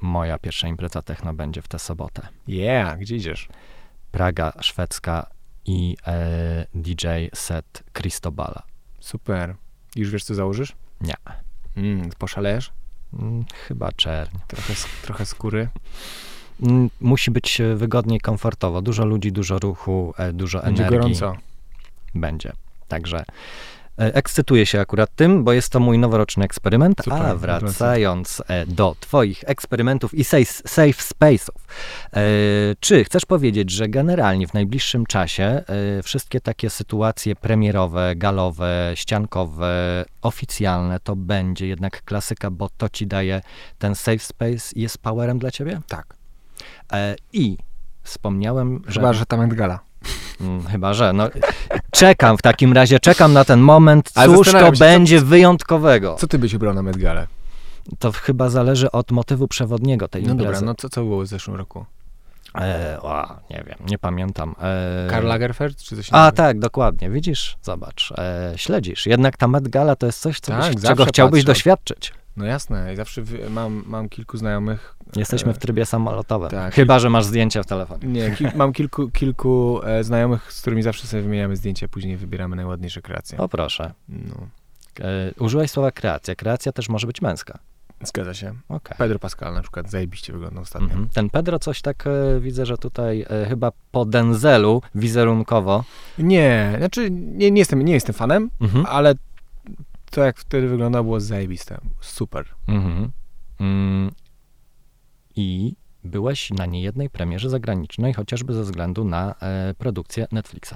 [0.01, 2.27] moja pierwsza impreza techno będzie w tę sobotę.
[2.47, 3.49] Yeah, gdzie idziesz?
[4.11, 5.27] Praga szwedzka
[5.65, 8.63] i e, DJ set Cristobala.
[8.99, 9.55] Super.
[9.95, 10.73] Już wiesz, co założysz?
[11.01, 11.13] Nie.
[11.77, 12.71] Mm, poszalejesz?
[13.13, 14.37] Mm, Chyba czerń.
[14.47, 15.67] Trochę, trochę skóry?
[16.63, 18.81] Mm, Musi być wygodnie i komfortowo.
[18.81, 20.99] Dużo ludzi, dużo ruchu, e, dużo Będzie energii.
[21.19, 21.37] gorąco.
[22.15, 22.51] Będzie.
[22.87, 23.23] Także
[23.97, 26.97] ekscytuję się akurat tym, bo jest to mój noworoczny eksperyment.
[27.03, 31.55] Super, A wracając e, do Twoich eksperymentów i safe, safe space'ów,
[32.13, 32.21] e,
[32.79, 35.63] czy chcesz powiedzieć, że generalnie w najbliższym czasie e,
[36.03, 43.41] wszystkie takie sytuacje premierowe, galowe, ściankowe, oficjalne to będzie jednak klasyka, bo to ci daje
[43.77, 45.81] ten safe space i jest powerem dla ciebie?
[45.87, 46.15] Tak.
[46.93, 47.57] E, I
[48.03, 48.99] wspomniałem, że.
[48.99, 49.90] Chyba, że tam Met Gala.
[50.41, 51.13] Mm, Chyba, że.
[51.13, 51.29] No,
[51.91, 54.11] czekam w takim razie, czekam na ten moment.
[54.25, 56.15] Cóż to się, co- będzie wyjątkowego?
[56.19, 57.27] Co ty byś ubrał na Met Galę?
[57.99, 60.53] To chyba zależy od motywu przewodniego tej No imprezy.
[60.53, 61.85] dobra, no co, co było w zeszłym roku?
[62.55, 64.55] E, o, nie wiem, nie pamiętam.
[64.61, 67.09] E, Karl Lagerfeld czy coś A, tak, dokładnie.
[67.09, 69.05] Widzisz, zobacz, e, śledzisz.
[69.05, 71.53] Jednak ta Met Gala to jest coś, co Tak, byś, czego chciałbyś patrzę.
[71.53, 72.13] doświadczyć.
[72.37, 74.95] No jasne, zawsze mam, mam kilku znajomych.
[75.15, 76.49] Jesteśmy e, w trybie samolotowym.
[76.49, 76.73] tak.
[76.73, 78.07] Chyba, że masz zdjęcia w telefonie.
[78.07, 82.55] Nie, kil, mam kilku, kilku e, znajomych, z którymi zawsze sobie wymieniamy zdjęcia, później wybieramy
[82.55, 83.37] najładniejsze kreacje.
[83.37, 83.93] O proszę.
[84.09, 84.35] No,
[84.99, 86.35] E, użyłeś słowa kreacja.
[86.35, 87.59] Kreacja też może być męska.
[88.03, 88.53] zgadza się.
[88.69, 88.97] Okej.
[88.97, 90.87] Pedro Pascal na przykład zajebiście wyglądał ostatnio.
[90.87, 91.09] Mhm.
[91.13, 95.83] Ten Pedro coś tak e, widzę, że tutaj e, chyba po Denzelu wizerunkowo.
[96.17, 98.85] Nie, znaczy nie, nie, jestem, nie jestem fanem, Mhm.
[98.89, 99.13] ale
[100.11, 101.77] to jak wtedy wyglądało było zajebiste.
[102.01, 102.45] Super.
[102.67, 103.11] Mhm.
[103.59, 104.11] Mm.
[105.35, 110.73] I byłeś na niejednej premierze zagranicznej, chociażby ze względu na e, produkcję Netflixa.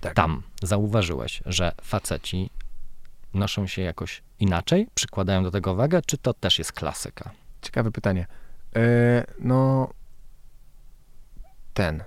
[0.00, 0.14] Tak.
[0.14, 2.50] Tam zauważyłeś, że faceci
[3.34, 7.30] noszą się jakoś inaczej, przykładają do tego wagę, czy to też jest klasyka?
[7.62, 8.26] Ciekawe pytanie.
[8.76, 9.88] E, no,
[11.74, 12.04] ten,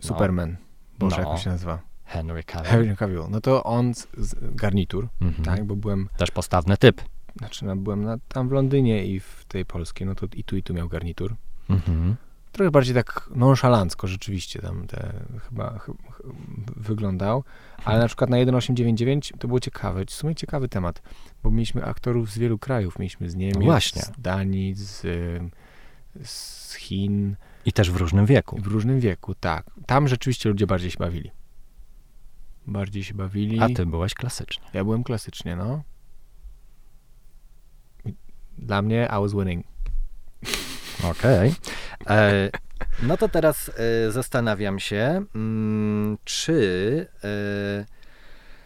[0.00, 0.56] Superman,
[0.98, 1.30] Boże, jak No.
[1.30, 1.93] on się nazywa?
[2.14, 2.70] Henry Cavill.
[2.70, 3.22] Henry Cavill.
[3.30, 5.44] No to on, z, z garnitur, Mhm.
[5.44, 7.02] tak, bo byłem, Też postawny typ.
[7.38, 10.56] znaczy no, byłem na, tam w Londynie i w tej polskiej, no to i tu,
[10.56, 11.34] i tu miał garnitur.
[11.70, 12.16] Mhm.
[12.52, 15.12] Trochę bardziej tak nonszalancko rzeczywiście tam te,
[15.48, 15.98] chyba, chyba
[16.76, 17.44] wyglądał,
[17.84, 21.02] ale na przykład na 1899 to było ciekawe, w sumie ciekawy temat,
[21.42, 24.02] bo mieliśmy aktorów z wielu krajów, mieliśmy z Niemiec, Właśnie.
[24.02, 25.06] z Danii, z,
[26.24, 28.58] z Chin, I też w różnym wieku.
[28.62, 29.66] w różnym wieku, tak.
[29.86, 31.30] Tam rzeczywiście ludzie bardziej się bawili.
[32.66, 33.60] Bardziej się bawili.
[33.60, 34.64] A ty byłeś klasycznie.
[34.72, 35.82] Ja byłem klasycznie, no.
[38.58, 39.66] Dla mnie I was winning.
[41.04, 41.54] Okej.
[42.10, 42.50] E,
[43.02, 43.68] No to teraz
[44.06, 47.84] e, zastanawiam się, mm, czy e,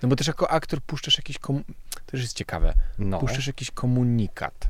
[0.02, 1.60] No bo też jako aktor puszczasz jakiś komu...
[1.94, 2.74] To też jest ciekawe.
[2.98, 4.68] no, Puszczasz jakiś komunikat.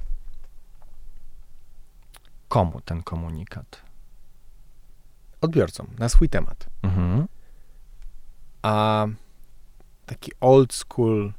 [2.49, 3.83] komu ten komunikat?
[5.41, 6.67] Odbiorcom, na swój temat.
[6.83, 7.27] Mhm.
[8.63, 9.07] A
[10.07, 11.33] taki old school,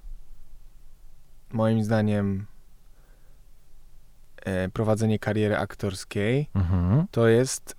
[1.52, 2.46] moim zdaniem,
[4.46, 7.08] e, prowadzenie kariery aktorskiej Mhm.
[7.12, 7.76] to jest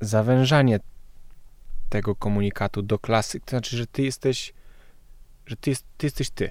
[0.00, 0.80] zawężanie
[1.88, 3.40] tego komunikatu do klasy.
[3.40, 4.52] To znaczy, że ty jesteś,
[5.46, 6.50] że ty, jest, ty jesteś ty.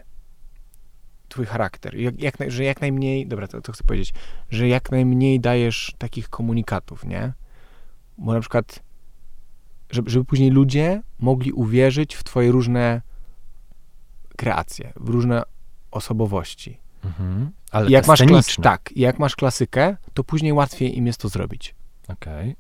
[1.30, 1.96] Twój charakter.
[1.96, 4.14] Jak, jak, że jak najmniej, dobra, to, to chcę powiedzieć,
[4.50, 7.34] że jak najmniej dajesz takich komunikatów, nie?
[8.18, 8.80] Bo na przykład,
[9.90, 13.02] żeby, żeby później ludzie mogli uwierzyć w twoje różne
[14.38, 15.44] kreacje, w różne
[15.92, 16.80] osobowości.
[17.04, 17.52] Mhm.
[17.72, 21.30] Ale I jak masz klas- tak, jak masz klasykę, to później łatwiej im jest to
[21.30, 21.76] zrobić.
[22.08, 22.56] Okej.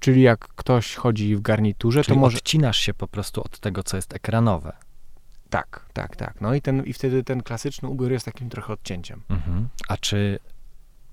[0.00, 2.38] Czyli jak ktoś chodzi w garniturze, Czyli to może.
[2.38, 4.72] odcinasz się po prostu od tego, co jest ekranowe.
[5.50, 6.40] Tak, tak, tak.
[6.40, 9.22] No i, ten, i wtedy ten klasyczny ubiór jest takim trochę odcięciem.
[9.28, 9.68] Mhm.
[9.88, 10.38] A czy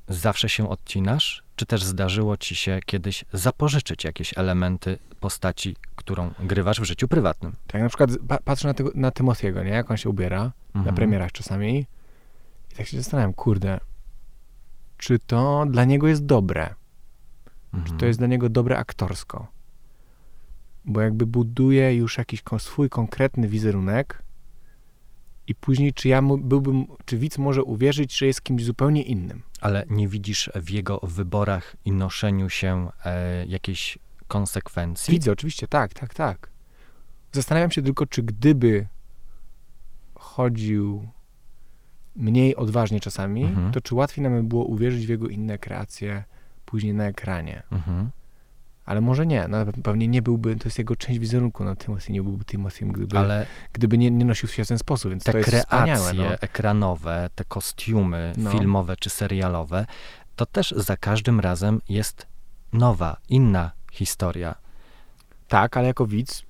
[0.08, 1.44] zawsze się odcinasz?
[1.58, 7.56] Czy też zdarzyło ci się kiedyś zapożyczyć jakieś elementy postaci, którą grywasz w życiu prywatnym?
[7.68, 9.72] Tak, na przykład pa, patrzę na, tego, na Timothy'ego, nie?
[9.72, 10.40] Jak on się ubiera
[10.74, 10.96] na Mhm.
[10.96, 11.86] premierach czasami.
[12.72, 13.80] I tak się zastanawiam, kurde,
[14.98, 16.76] czy to dla niego jest dobre?
[17.74, 17.98] Mhm.
[17.98, 19.48] To jest dla niego dobre aktorsko.
[20.86, 24.24] Bo jakby buduje już jakiś swój konkretny wizerunek
[25.48, 29.44] i później czy ja byłbym, czy widz może uwierzyć, że jest kimś zupełnie innym.
[29.62, 35.12] Ale nie widzisz w jego wyborach i noszeniu się e, jakiejś konsekwencji?
[35.12, 36.50] Widzę, oczywiście, tak, tak, tak.
[37.32, 38.88] Zastanawiam się tylko, czy gdyby
[40.16, 41.08] chodził
[42.16, 43.72] mniej odważnie czasami, Mhm.
[43.72, 46.24] to czy łatwiej nam by było uwierzyć w jego inne kreacje
[46.66, 47.64] później na ekranie.
[47.72, 48.10] Mhm.
[48.88, 52.24] Ale może nie, no, pewnie nie byłby, to jest jego część wizerunku, no Timothy nie
[52.24, 55.38] byłby Timothym, gdyby, Ale gdyby nie, nie nosił się w ten sposób, więc te to
[55.38, 56.14] jest kreacje.
[56.14, 56.24] No.
[56.42, 58.52] ekranowe, te kostiumy No.
[58.52, 59.86] filmowe czy serialowe,
[60.36, 62.28] to też za każdym razem jest
[62.74, 64.56] nowa, inna historia.
[65.48, 66.44] Tak, ale jako widz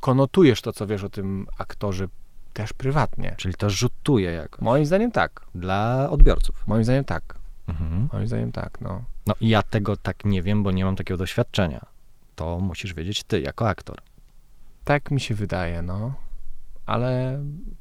[0.00, 2.08] konotujesz to, co wiesz o tym aktorze
[2.52, 3.34] też prywatnie.
[3.36, 5.40] Czyli to rzutuje jako Moim zdaniem tak.
[5.54, 6.66] dla odbiorców.
[6.66, 7.37] Moim zdaniem tak.
[7.68, 8.08] Mhm.
[8.12, 9.04] Moim zdaniem tak, no.
[9.26, 11.86] No i ja tego tak nie wiem, bo nie mam takiego doświadczenia.
[12.36, 13.98] To musisz wiedzieć ty, jako aktor.
[14.84, 16.14] Tak mi się wydaje, no.
[16.86, 17.34] Ale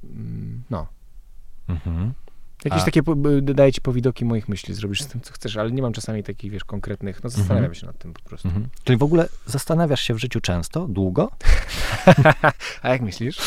[0.03, 0.87] mm, no.
[1.67, 2.13] Mhm.
[2.65, 3.01] Jakieś A- takie
[3.41, 6.51] daję ci powidoki moich myśli, zrobisz z tym, co chcesz, ale nie mam czasami takich,
[6.51, 7.75] wiesz, konkretnych, no zastanawiam Mhm.
[7.75, 8.47] się nad tym po prostu.
[8.47, 8.67] Mhm.
[8.83, 11.31] Czyli w ogóle zastanawiasz się w życiu często, długo?
[12.81, 13.37] A jak myślisz?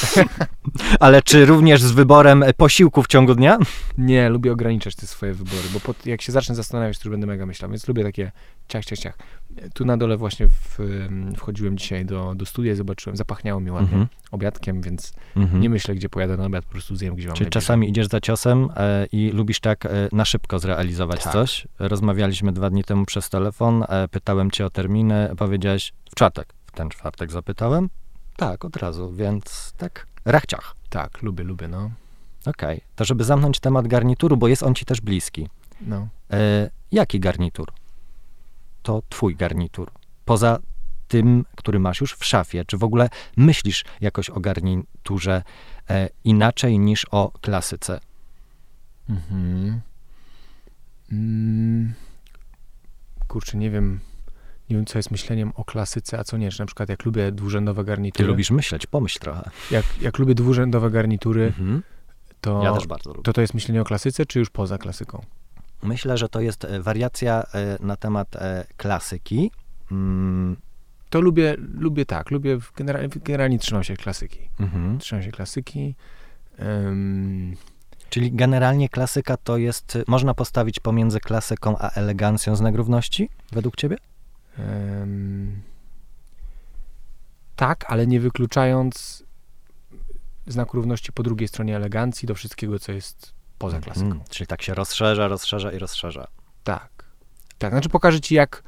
[1.00, 3.58] Ale czy również z wyborem posiłku w ciągu dnia?
[3.98, 7.26] Nie, lubię ograniczać te swoje wybory, bo pod, jak się zacznę zastanawiać, to już będę
[7.26, 8.32] mega myślał, więc lubię takie
[8.68, 9.18] ciach, ciach, ciach.
[9.74, 10.78] Tu na dole właśnie w,
[11.36, 14.06] wchodziłem dzisiaj do, do studia i zobaczyłem, zapachniało mi ładnie Mhm.
[14.30, 15.60] obiadkiem, więc Mhm.
[15.60, 17.62] nie myślę, gdzie pojadę na obiad, po prostu zjem, gdzie mam Czyli najbliżej.
[17.62, 21.32] czasami idziesz za ciosem e, i lubisz tak e, na szybko zrealizować Tak.
[21.32, 21.68] coś.
[21.78, 26.52] Rozmawialiśmy dwa dni temu przez telefon, e, pytałem cię o terminy, powiedziałeś w czwartek.
[26.66, 27.88] W ten czwartek zapytałem?
[28.36, 30.74] Tak, od razu, więc tak, rachciach.
[30.90, 31.90] Tak, lubię, lubię, no.
[32.46, 35.48] Okej, to żeby zamknąć temat garnituru, bo jest on ci też bliski.
[35.80, 36.08] no.
[36.32, 37.72] E, jaki garnitur?
[38.82, 39.90] To twój garnitur.
[40.24, 40.58] Poza
[41.08, 42.64] tym, który masz już w szafie.
[42.64, 45.42] Czy w ogóle myślisz jakoś o garniturze
[45.90, 48.00] e, inaczej niż o klasyce?
[49.08, 49.80] Mhm.
[51.12, 51.92] Mm.
[53.28, 54.00] Kurczę, nie wiem,
[54.70, 56.50] nie wiem, co jest myśleniem o klasyce, a co nie.
[56.50, 59.50] Czy na przykład jak lubię dwurzędowe Ty garnitury, lubisz myśleć, pomyśl trochę.
[59.70, 61.82] jak, jak lubię dwurzędowe garnitury, Mhm.
[62.40, 62.72] to, Ja
[63.22, 65.22] to to jest myślenie o klasyce, czy już poza klasyką?
[65.82, 69.50] Myślę, że to jest e, wariacja e, na temat e, klasyki.
[69.92, 70.56] Mm,
[71.10, 74.48] To lubię, lubię tak, lubię, generalnie, generalnie trzymam się klasyki.
[74.60, 74.98] mhm.
[74.98, 75.94] Trzymam się klasyki.
[76.60, 77.56] Ym,
[78.10, 83.96] Czyli generalnie klasyka to jest, można postawić pomiędzy klasyką a elegancją znak równości, według ciebie?
[84.58, 85.62] Em,
[87.56, 89.24] tak, ale nie wykluczając
[90.46, 94.06] znaku równości po drugiej stronie elegancji do wszystkiego, co jest poza klasyką.
[94.06, 96.26] Mm, czyli tak się rozszerza, rozszerza i rozszerza.
[96.64, 96.90] Tak.
[97.58, 98.62] Tak, znaczy pokażę ci jak,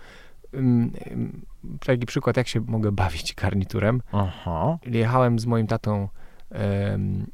[0.54, 1.46] ym, ym,
[1.86, 4.02] taki przykład, jak się mogę bawić garniturem.
[4.12, 4.78] Aha.
[4.86, 6.08] Jechałem z moim tatą
[6.50, 7.26] em,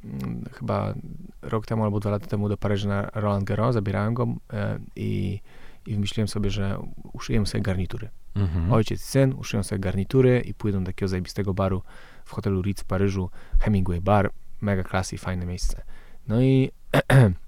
[0.53, 0.95] chyba
[1.43, 5.41] rok temu albo dwa lata temu do Paryża na Roland Garros, zabierałem go e, i,
[5.87, 6.79] i wymyśliłem sobie, że
[7.13, 8.09] uszyjemy sobie garnitury.
[8.35, 8.73] Mhm.
[8.73, 11.83] Ojciec syn uszyją sobie garnitury i pójdą do takiego zajebistego baru
[12.25, 15.83] w hotelu Ritz w Paryżu, Hemingway Bar, mega classy, fajne miejsce.
[16.29, 16.71] No i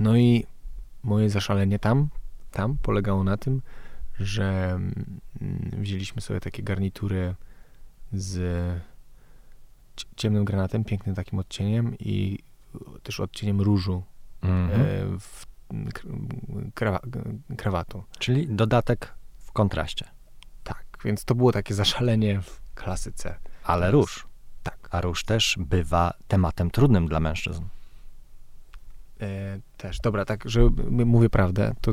[0.00, 0.46] no i
[1.02, 2.08] moje zaszalenie tam,
[2.50, 3.62] tam polegało na tym,
[4.20, 5.20] że mm,
[5.72, 7.34] wzięliśmy sobie takie garnitury
[8.12, 8.36] z
[9.96, 12.38] cie- ciemnym granatem, pięknym takim odcieniem i
[13.02, 14.02] też odcieniem różu
[14.42, 14.80] Mhm.
[14.80, 14.84] e,
[15.20, 15.46] w
[16.74, 17.00] krawa,
[17.56, 18.04] krawatu.
[18.18, 20.08] Czyli dodatek w kontraście.
[20.64, 23.34] Tak, więc to było takie zaszalenie w klasyce.
[23.64, 24.26] Ale róż.
[24.62, 24.88] Tak.
[24.90, 27.62] A róż też bywa tematem trudnym dla mężczyzn.
[29.22, 31.92] E, też, dobra, tak, że mówię prawdę, to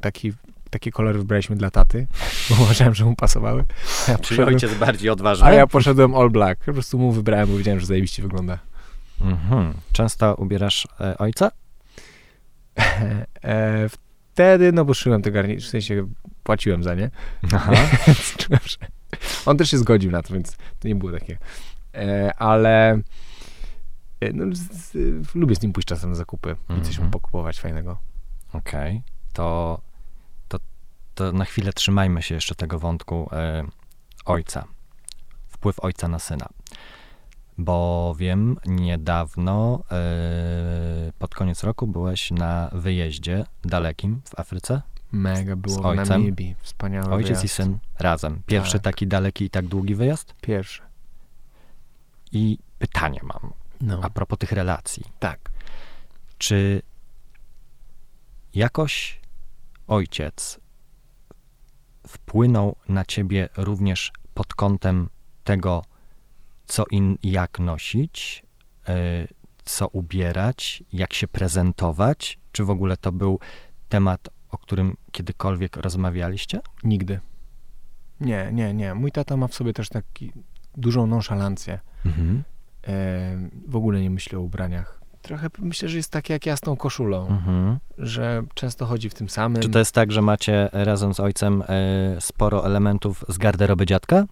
[0.00, 0.32] taki,
[0.70, 2.06] takie kolory wybraliśmy dla taty,
[2.50, 3.64] bo uważałem, że mu pasowały.
[4.08, 5.46] Ja, Czyli ojciec bardziej odważny.
[5.46, 8.58] a ja poszedłem all black, po prostu mu wybrałem, bo wiedziałem, że zajebiście wygląda.
[9.20, 9.74] Mhm.
[9.92, 11.50] Często ubierasz e, ojca?
[13.44, 16.06] E, wtedy, no bo szyłem te garnitury, w sensie
[16.42, 17.10] płaciłem za nie,
[17.52, 17.72] Aha.
[19.46, 21.38] on też się zgodził na to, więc to nie było takie.
[21.94, 23.00] E, ale
[24.34, 27.10] no, z, z, lubię z nim pójść czasem na zakupy i coś mu Mhm.
[27.10, 27.98] pokupować fajnego.
[28.52, 29.02] Okej.
[29.32, 29.80] To,
[30.48, 30.58] to,
[31.14, 33.64] to na chwilę trzymajmy się jeszcze tego wątku e,
[34.24, 34.64] ojca.
[35.48, 36.48] Wpływ ojca na syna.
[37.58, 44.82] Bowiem niedawno, e, pod koniec roku, byłeś na wyjeździe dalekim w Afryce.
[45.12, 46.08] Mega było Z w ojcem?
[46.08, 47.44] Namibii, wspaniały Ojciec wyjazd.
[47.44, 48.42] i syn razem.
[48.46, 48.82] Pierwszy Tak.
[48.82, 50.34] taki daleki i tak długi wyjazd.
[50.40, 50.82] Pierwszy.
[52.32, 55.04] I pytanie mam No, a propos tych relacji.
[55.18, 55.50] tak.
[56.38, 56.82] Czy
[58.54, 59.20] jakoś
[59.86, 60.60] ojciec
[62.06, 65.08] wpłynął na ciebie również pod kątem
[65.44, 65.84] tego,
[66.66, 68.42] co i jak nosić,
[68.88, 68.92] y,
[69.64, 72.38] co ubierać, jak się prezentować?
[72.52, 73.38] Czy w ogóle to był
[73.88, 76.60] temat, o którym kiedykolwiek rozmawialiście?
[76.84, 77.20] Nigdy.
[78.20, 78.94] Nie, nie, nie.
[78.94, 80.32] Mój tata ma w sobie też taki
[80.76, 81.80] dużą nonszalancję.
[82.06, 82.42] Mhm.
[82.88, 83.38] E,
[83.68, 85.00] w ogóle nie myśli o ubraniach.
[85.22, 87.78] Trochę myślę, że jest tak jak ja z tą koszulą, Mhm.
[87.98, 89.62] że często chodzi w tym samym.
[89.62, 91.66] Czy to jest tak, że macie razem z ojcem y,
[92.20, 94.24] sporo elementów z garderoby dziadka?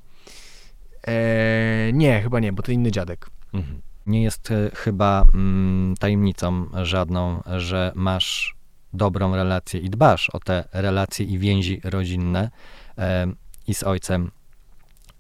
[1.07, 3.31] E, nie, chyba nie, bo to inny dziadek.
[3.55, 3.81] Mhm.
[4.07, 8.57] Nie jest e, chyba mm, tajemnicą żadną, że masz
[8.93, 12.51] dobrą relację i dbasz o te relacje i więzi rodzinne
[12.99, 13.27] e,
[13.67, 14.31] i z ojcem,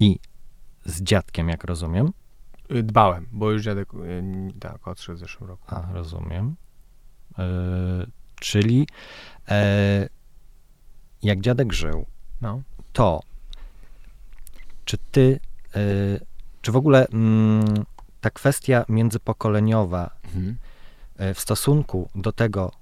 [0.01, 0.19] i
[0.85, 2.12] z dziadkiem, jak rozumiem.
[2.70, 4.22] Y, Dbałem, bo już dziadek y,
[4.61, 5.74] tak odszedł w zeszłym roku.
[5.74, 6.57] A, rozumiem.
[7.38, 7.44] E,
[8.40, 8.87] czyli
[9.48, 10.09] e,
[11.22, 12.07] jak dziadek żył,
[12.40, 12.62] No.
[12.92, 13.20] to
[14.85, 15.40] czy ty,
[16.62, 17.64] czy w ogóle mm,
[18.20, 20.57] ta kwestia międzypokoleniowa Mhm.
[21.16, 22.72] e, w stosunku do tego,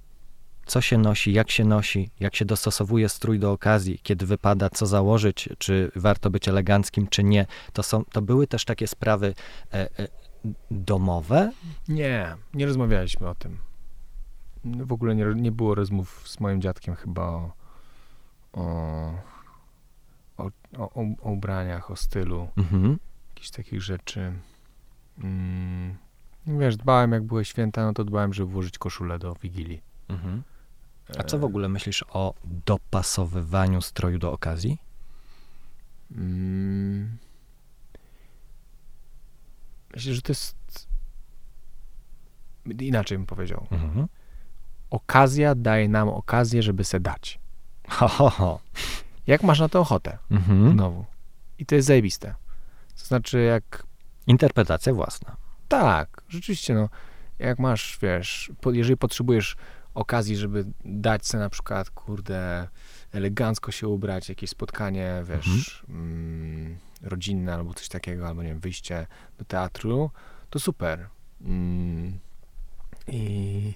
[0.66, 4.86] co się nosi, jak się nosi, jak się dostosowuje strój do okazji, kiedy wypada, co
[4.86, 9.34] założyć, czy warto być eleganckim, czy nie, to, są, to były też takie sprawy
[9.72, 10.08] e, e,
[10.70, 11.52] domowe?
[11.88, 13.58] Nie, nie rozmawialiśmy o tym.
[14.64, 17.52] W ogóle nie, nie było rozmów z moim dziadkiem chyba o,
[18.52, 18.62] o,
[20.36, 20.90] o, o,
[21.22, 22.98] o ubraniach, o stylu, Mhm.
[23.28, 24.32] jakichś takich rzeczy.
[25.24, 25.96] Mm,
[26.46, 29.82] wiesz, dbałem jak były święta, no to dbałem, żeby włożyć koszulę do Wigilii.
[30.08, 30.42] Mhm.
[31.18, 34.78] A co w ogóle myślisz o dopasowywaniu stroju do okazji?
[36.12, 37.16] Mm,
[39.94, 40.56] myślę, że to jest...
[42.80, 43.66] Inaczej bym powiedział.
[43.70, 44.06] Mhm.
[44.90, 47.38] Okazja daje nam okazję, żeby se dać.
[47.88, 48.60] Ho, ho, ho.
[49.26, 50.18] Jak masz na to ochotę?
[50.30, 50.72] Mhm.
[50.72, 51.04] Znowu.
[51.58, 52.34] I to jest zajebiste.
[53.00, 53.86] To znaczy, jak
[54.26, 55.36] Interpretacja własna.
[55.68, 56.88] tak, rzeczywiście, no,
[57.38, 59.56] jak masz, wiesz, jeżeli potrzebujesz
[59.96, 62.68] okazji, żeby dać sobie na przykład, kurde,
[63.12, 69.06] elegancko się ubrać, jakieś spotkanie, wiesz, mm, rodzinne albo coś takiego, albo nie wiem, wyjście
[69.38, 70.10] do teatru,
[70.50, 71.08] to super.
[71.40, 72.18] Mm,
[73.08, 73.74] I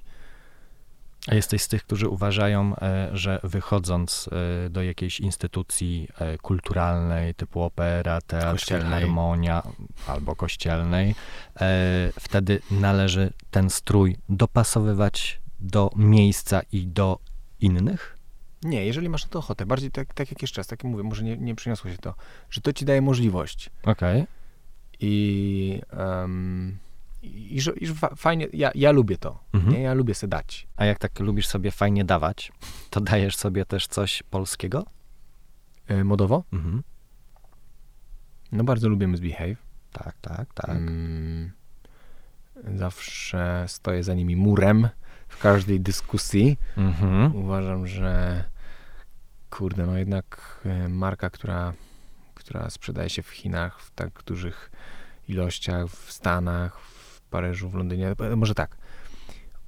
[1.29, 4.31] A jesteś z tych, którzy uważają, e, że wychodząc
[4.67, 9.63] e, do jakiejś instytucji e, kulturalnej, typu opera, teatr, harmonia
[10.07, 11.15] albo kościelnej,
[12.21, 17.19] wtedy należy ten strój dopasowywać do miejsca i do
[17.61, 18.17] innych?
[18.63, 21.03] Nie, jeżeli masz na to ochotę, bardziej tak, tak jak jeszcze raz, tak jak mówię,
[21.05, 22.15] może nie, nie przyniosło się to,
[22.51, 23.71] że to ci daje możliwość.
[23.85, 24.25] Okej.
[25.01, 26.79] I, um,
[27.23, 29.73] i, że- i że fa- fajnie, ja, ja lubię to, Mhm.
[29.75, 29.81] nie?
[29.81, 30.67] ja lubię se dać.
[30.77, 32.53] A jak tak lubisz sobie fajnie dawać,
[32.91, 34.85] to dajesz sobie też coś polskiego?
[35.89, 36.45] E, modowo?
[36.53, 36.83] Mhm.
[38.53, 39.57] No bardzo lubię Misbehave.
[39.93, 40.71] Tak, tak, tak.
[40.77, 41.53] Mm,
[42.77, 44.89] zawsze stoję za nimi murem
[45.31, 46.59] w każdej dyskusji.
[46.77, 47.37] Mhm.
[47.37, 48.45] Uważam, że
[49.51, 51.73] kurde, no jednak e, marka, która,
[52.35, 54.71] która sprzedaje się w Chinach w tak dużych
[55.29, 58.77] ilościach, w Stanach, w Paryżu, w Londynie, e, może tak.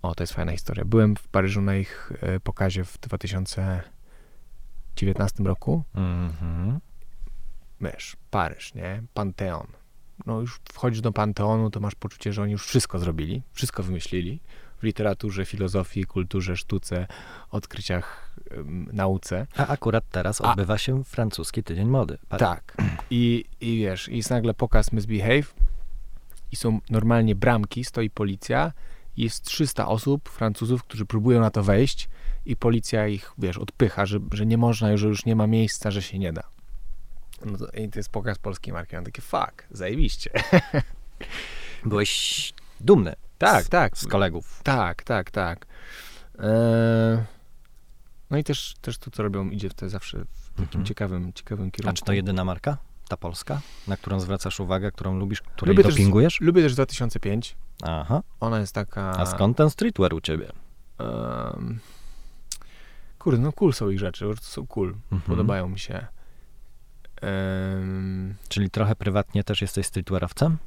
[0.03, 0.85] O, to jest fajna historia.
[0.85, 5.85] Byłem w Paryżu na ich e, pokazie w 2019 roku.
[5.95, 6.81] Mhm.
[7.81, 9.03] Wiesz, Paryż, nie?
[9.15, 9.67] Panteon.
[10.27, 14.41] No już wchodzisz do Panteonu, to masz poczucie, że oni już wszystko zrobili, wszystko wymyślili.
[14.83, 17.07] W literaturze, filozofii, kulturze, sztuce,
[17.51, 19.47] odkryciach, em, nauce.
[19.57, 22.19] A akurat teraz A- odbywa się francuski tydzień mody.
[22.29, 22.77] Tak.
[23.11, 25.55] I, I wiesz, jest nagle pokaz Misbehave
[26.53, 28.73] i są normalnie bramki, stoi policja
[29.17, 32.09] jest 300 osób, Francuzów, którzy próbują na to wejść
[32.47, 36.03] i policja ich, wiesz, odpycha, że, że nie można, że już nie ma miejsca, że
[36.03, 36.43] się nie da.
[37.45, 38.95] No to, I to jest pokaz polskiej marki.
[38.95, 40.31] Mam takie, fuck, zajebiście.
[41.85, 43.15] Byłeś dumny
[43.47, 43.99] Tak, z, tak.
[43.99, 44.61] z kolegów.
[44.65, 45.67] Tak, tak, tak.
[46.39, 46.45] Eee,
[48.31, 50.85] no i też, też to, co robią, idzie w te zawsze w takim Mhm.
[50.85, 51.91] ciekawym, ciekawym kierunku.
[51.91, 52.77] A czy to jedyna marka?
[53.09, 53.61] Ta polska?
[53.89, 56.41] Na którą zwracasz uwagę, którą lubisz, której Lubię też- dopingujesz?
[56.41, 57.57] Lubię też 2005.
[57.83, 58.23] Aha.
[58.41, 59.11] Ona jest taka...
[59.19, 60.53] A skąd ten streetwear u ciebie?
[60.99, 61.81] Um,
[63.19, 64.89] kurde, no cool są ich rzeczy, po są cool.
[64.89, 65.21] Mhm.
[65.23, 66.07] Podobają mi się.
[68.49, 70.59] Czyli trochę prywatnie też jesteś streetwearowcem?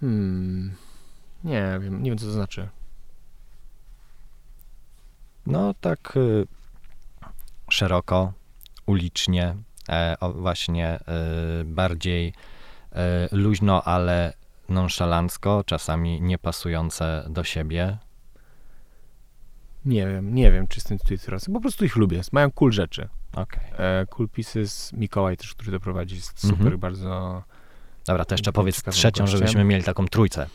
[0.00, 0.74] Hmm,
[1.44, 2.68] nie wiem, nie wiem co to znaczy.
[5.46, 6.46] No tak y,
[7.70, 8.32] szeroko,
[8.86, 9.56] ulicznie,
[9.88, 10.98] e, o, właśnie
[11.60, 12.28] y, bardziej
[12.92, 14.32] y, luźno, ale
[14.68, 17.98] nonszalancko, czasami niepasujące do siebie.
[19.84, 21.44] Nie wiem, nie wiem, czy jestem tutaj teraz.
[21.52, 22.20] Po prostu ich lubię.
[22.32, 23.08] Mają cool rzeczy.
[23.32, 23.64] Okej.
[23.78, 26.78] E, cool Pieces, Mikołaj też, który to prowadzi, jest super, Mhm.
[26.80, 27.42] bardzo.
[28.06, 30.46] Dobra, to jeszcze powiedz trzecią, żebyśmy mieli taką trójcę.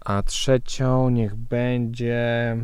[0.00, 2.56] A trzecią niech będzie.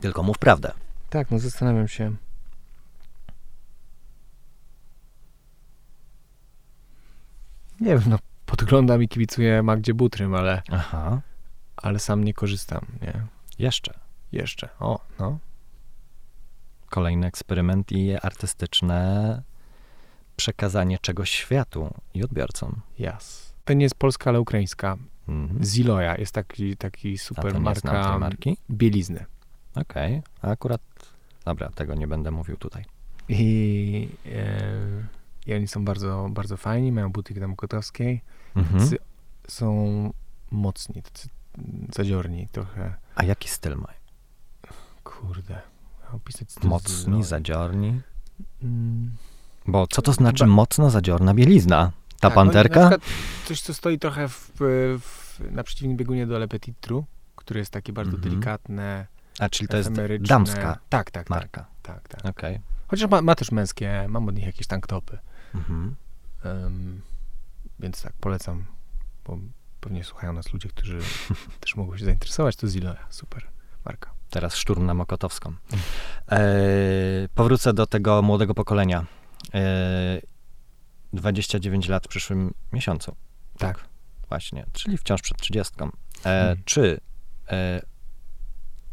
[0.00, 0.72] Tylko mów prawdę.
[1.10, 2.16] Tak, no zastanawiam się.
[7.80, 11.20] Nie wiem, no podglądam i kibicuję Magdzie Butrym, ale, Aha,
[11.76, 13.12] ale sam nie korzystam, nie?
[13.58, 13.94] jeszcze.
[14.32, 14.68] Jeszcze.
[14.80, 15.38] O, no.
[16.90, 19.42] Kolejny eksperyment i artystyczne
[20.36, 22.80] przekazanie czegoś światu i odbiorcom.
[22.98, 23.54] Jas.
[23.64, 24.96] To nie jest polska, ale ukraińska.
[25.28, 25.64] Mhm.
[25.64, 28.56] Ziloja jest taki, taki super marka marki?
[28.70, 29.24] bielizny.
[29.74, 30.80] Okej, a akurat,
[31.44, 32.84] dobra, tego nie będę mówił tutaj.
[33.28, 34.70] I, e,
[35.46, 38.20] I oni są bardzo, bardzo fajni, mają butyk na Mokotowskiej.
[38.56, 38.90] Mhm.
[39.48, 40.12] Są
[40.50, 41.28] mocni, tacy
[41.94, 42.94] zadziorni trochę.
[43.14, 43.98] A jaki styl mają?
[45.04, 45.60] Kurde.
[46.12, 48.00] Opisać styl Mocni, zadziorni?
[48.62, 49.16] Mm,
[49.66, 51.92] Bo co to znaczy mocno zadziorna bielizna?
[52.20, 52.80] Ta tak, oni panterka?
[52.88, 53.10] Przykład
[53.44, 54.50] coś, co stoi trochę w,
[55.00, 57.04] w, na przeciwnym biegunie do Le Petit Trou,
[57.36, 58.30] który jest taki bardzo Mhm.
[58.30, 59.06] delikatne,
[59.38, 59.90] A, czyli to jest
[60.20, 61.30] damska Tak, tak, tak.
[61.30, 61.66] marka.
[61.82, 62.24] tak, tak.
[62.26, 62.60] Okej.
[62.88, 65.18] Chociaż ma, ma też męskie, mam od nich jakieś tanktopy.
[65.54, 65.94] Mhm.
[66.44, 67.00] Em,
[67.80, 68.64] więc tak, polecam,
[69.26, 69.38] bo
[69.80, 70.98] pewnie słuchają nas ludzie, którzy
[71.60, 72.56] też mogą się zainteresować.
[72.56, 73.46] To Ziloja, super
[73.84, 74.10] marka.
[74.30, 75.52] Teraz szturm na Mokotowską.
[76.30, 76.38] E,
[77.34, 79.04] powrócę do tego młodego pokolenia.
[79.54, 80.20] E,
[81.12, 83.16] 29 lat w przyszłym miesiącu.
[83.58, 83.88] Tak.
[84.28, 85.74] Właśnie, czyli wciąż przed 30.
[85.84, 85.88] E,
[86.22, 86.62] Hmm.
[86.64, 87.00] Czy
[87.48, 87.82] e,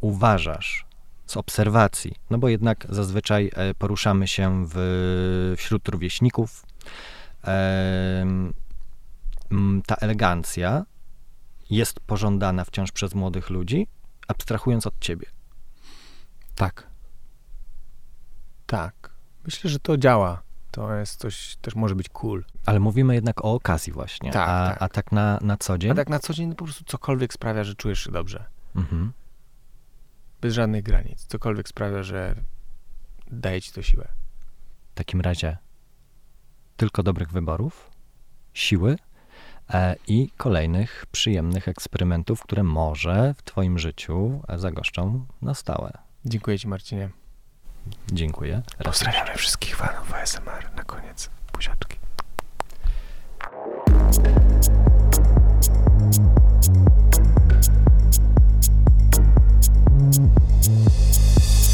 [0.01, 0.85] uważasz
[1.25, 6.65] z obserwacji, no bo jednak zazwyczaj e, poruszamy się w, wśród rówieśników,
[7.43, 8.25] e,
[9.85, 10.85] ta elegancja
[11.69, 13.87] jest pożądana wciąż przez młodych ludzi,
[14.27, 15.27] abstrahując od ciebie.
[16.55, 16.87] Tak.
[18.65, 19.11] Tak.
[19.45, 20.41] Myślę, że to działa.
[20.71, 22.43] To jest coś, też może być cool.
[22.65, 24.31] Ale mówimy jednak o okazji właśnie.
[24.31, 24.81] Tak, a, tak.
[24.81, 25.91] a tak na, na co dzień?
[25.91, 28.45] A tak na co dzień po prostu cokolwiek sprawia, że czujesz się dobrze.
[28.75, 29.11] Mhm.
[30.41, 31.25] Bez żadnych granic.
[31.25, 32.35] Cokolwiek sprawia, że
[33.31, 34.07] daje ci to siłę.
[34.91, 35.57] W takim razie
[36.77, 37.91] tylko dobrych wyborów,
[38.53, 38.97] siły,
[39.69, 45.91] e, i kolejnych przyjemnych eksperymentów, które może w Twoim życiu zagoszczą na stałe.
[46.25, 47.09] Dziękuję Ci, Marcinie.
[48.11, 48.61] Dziękuję.
[48.79, 51.29] Raz Pozdrawiamy wszystkich fanów ASMR na koniec.
[51.53, 51.97] Buziaczki.
[60.63, 61.70] Thank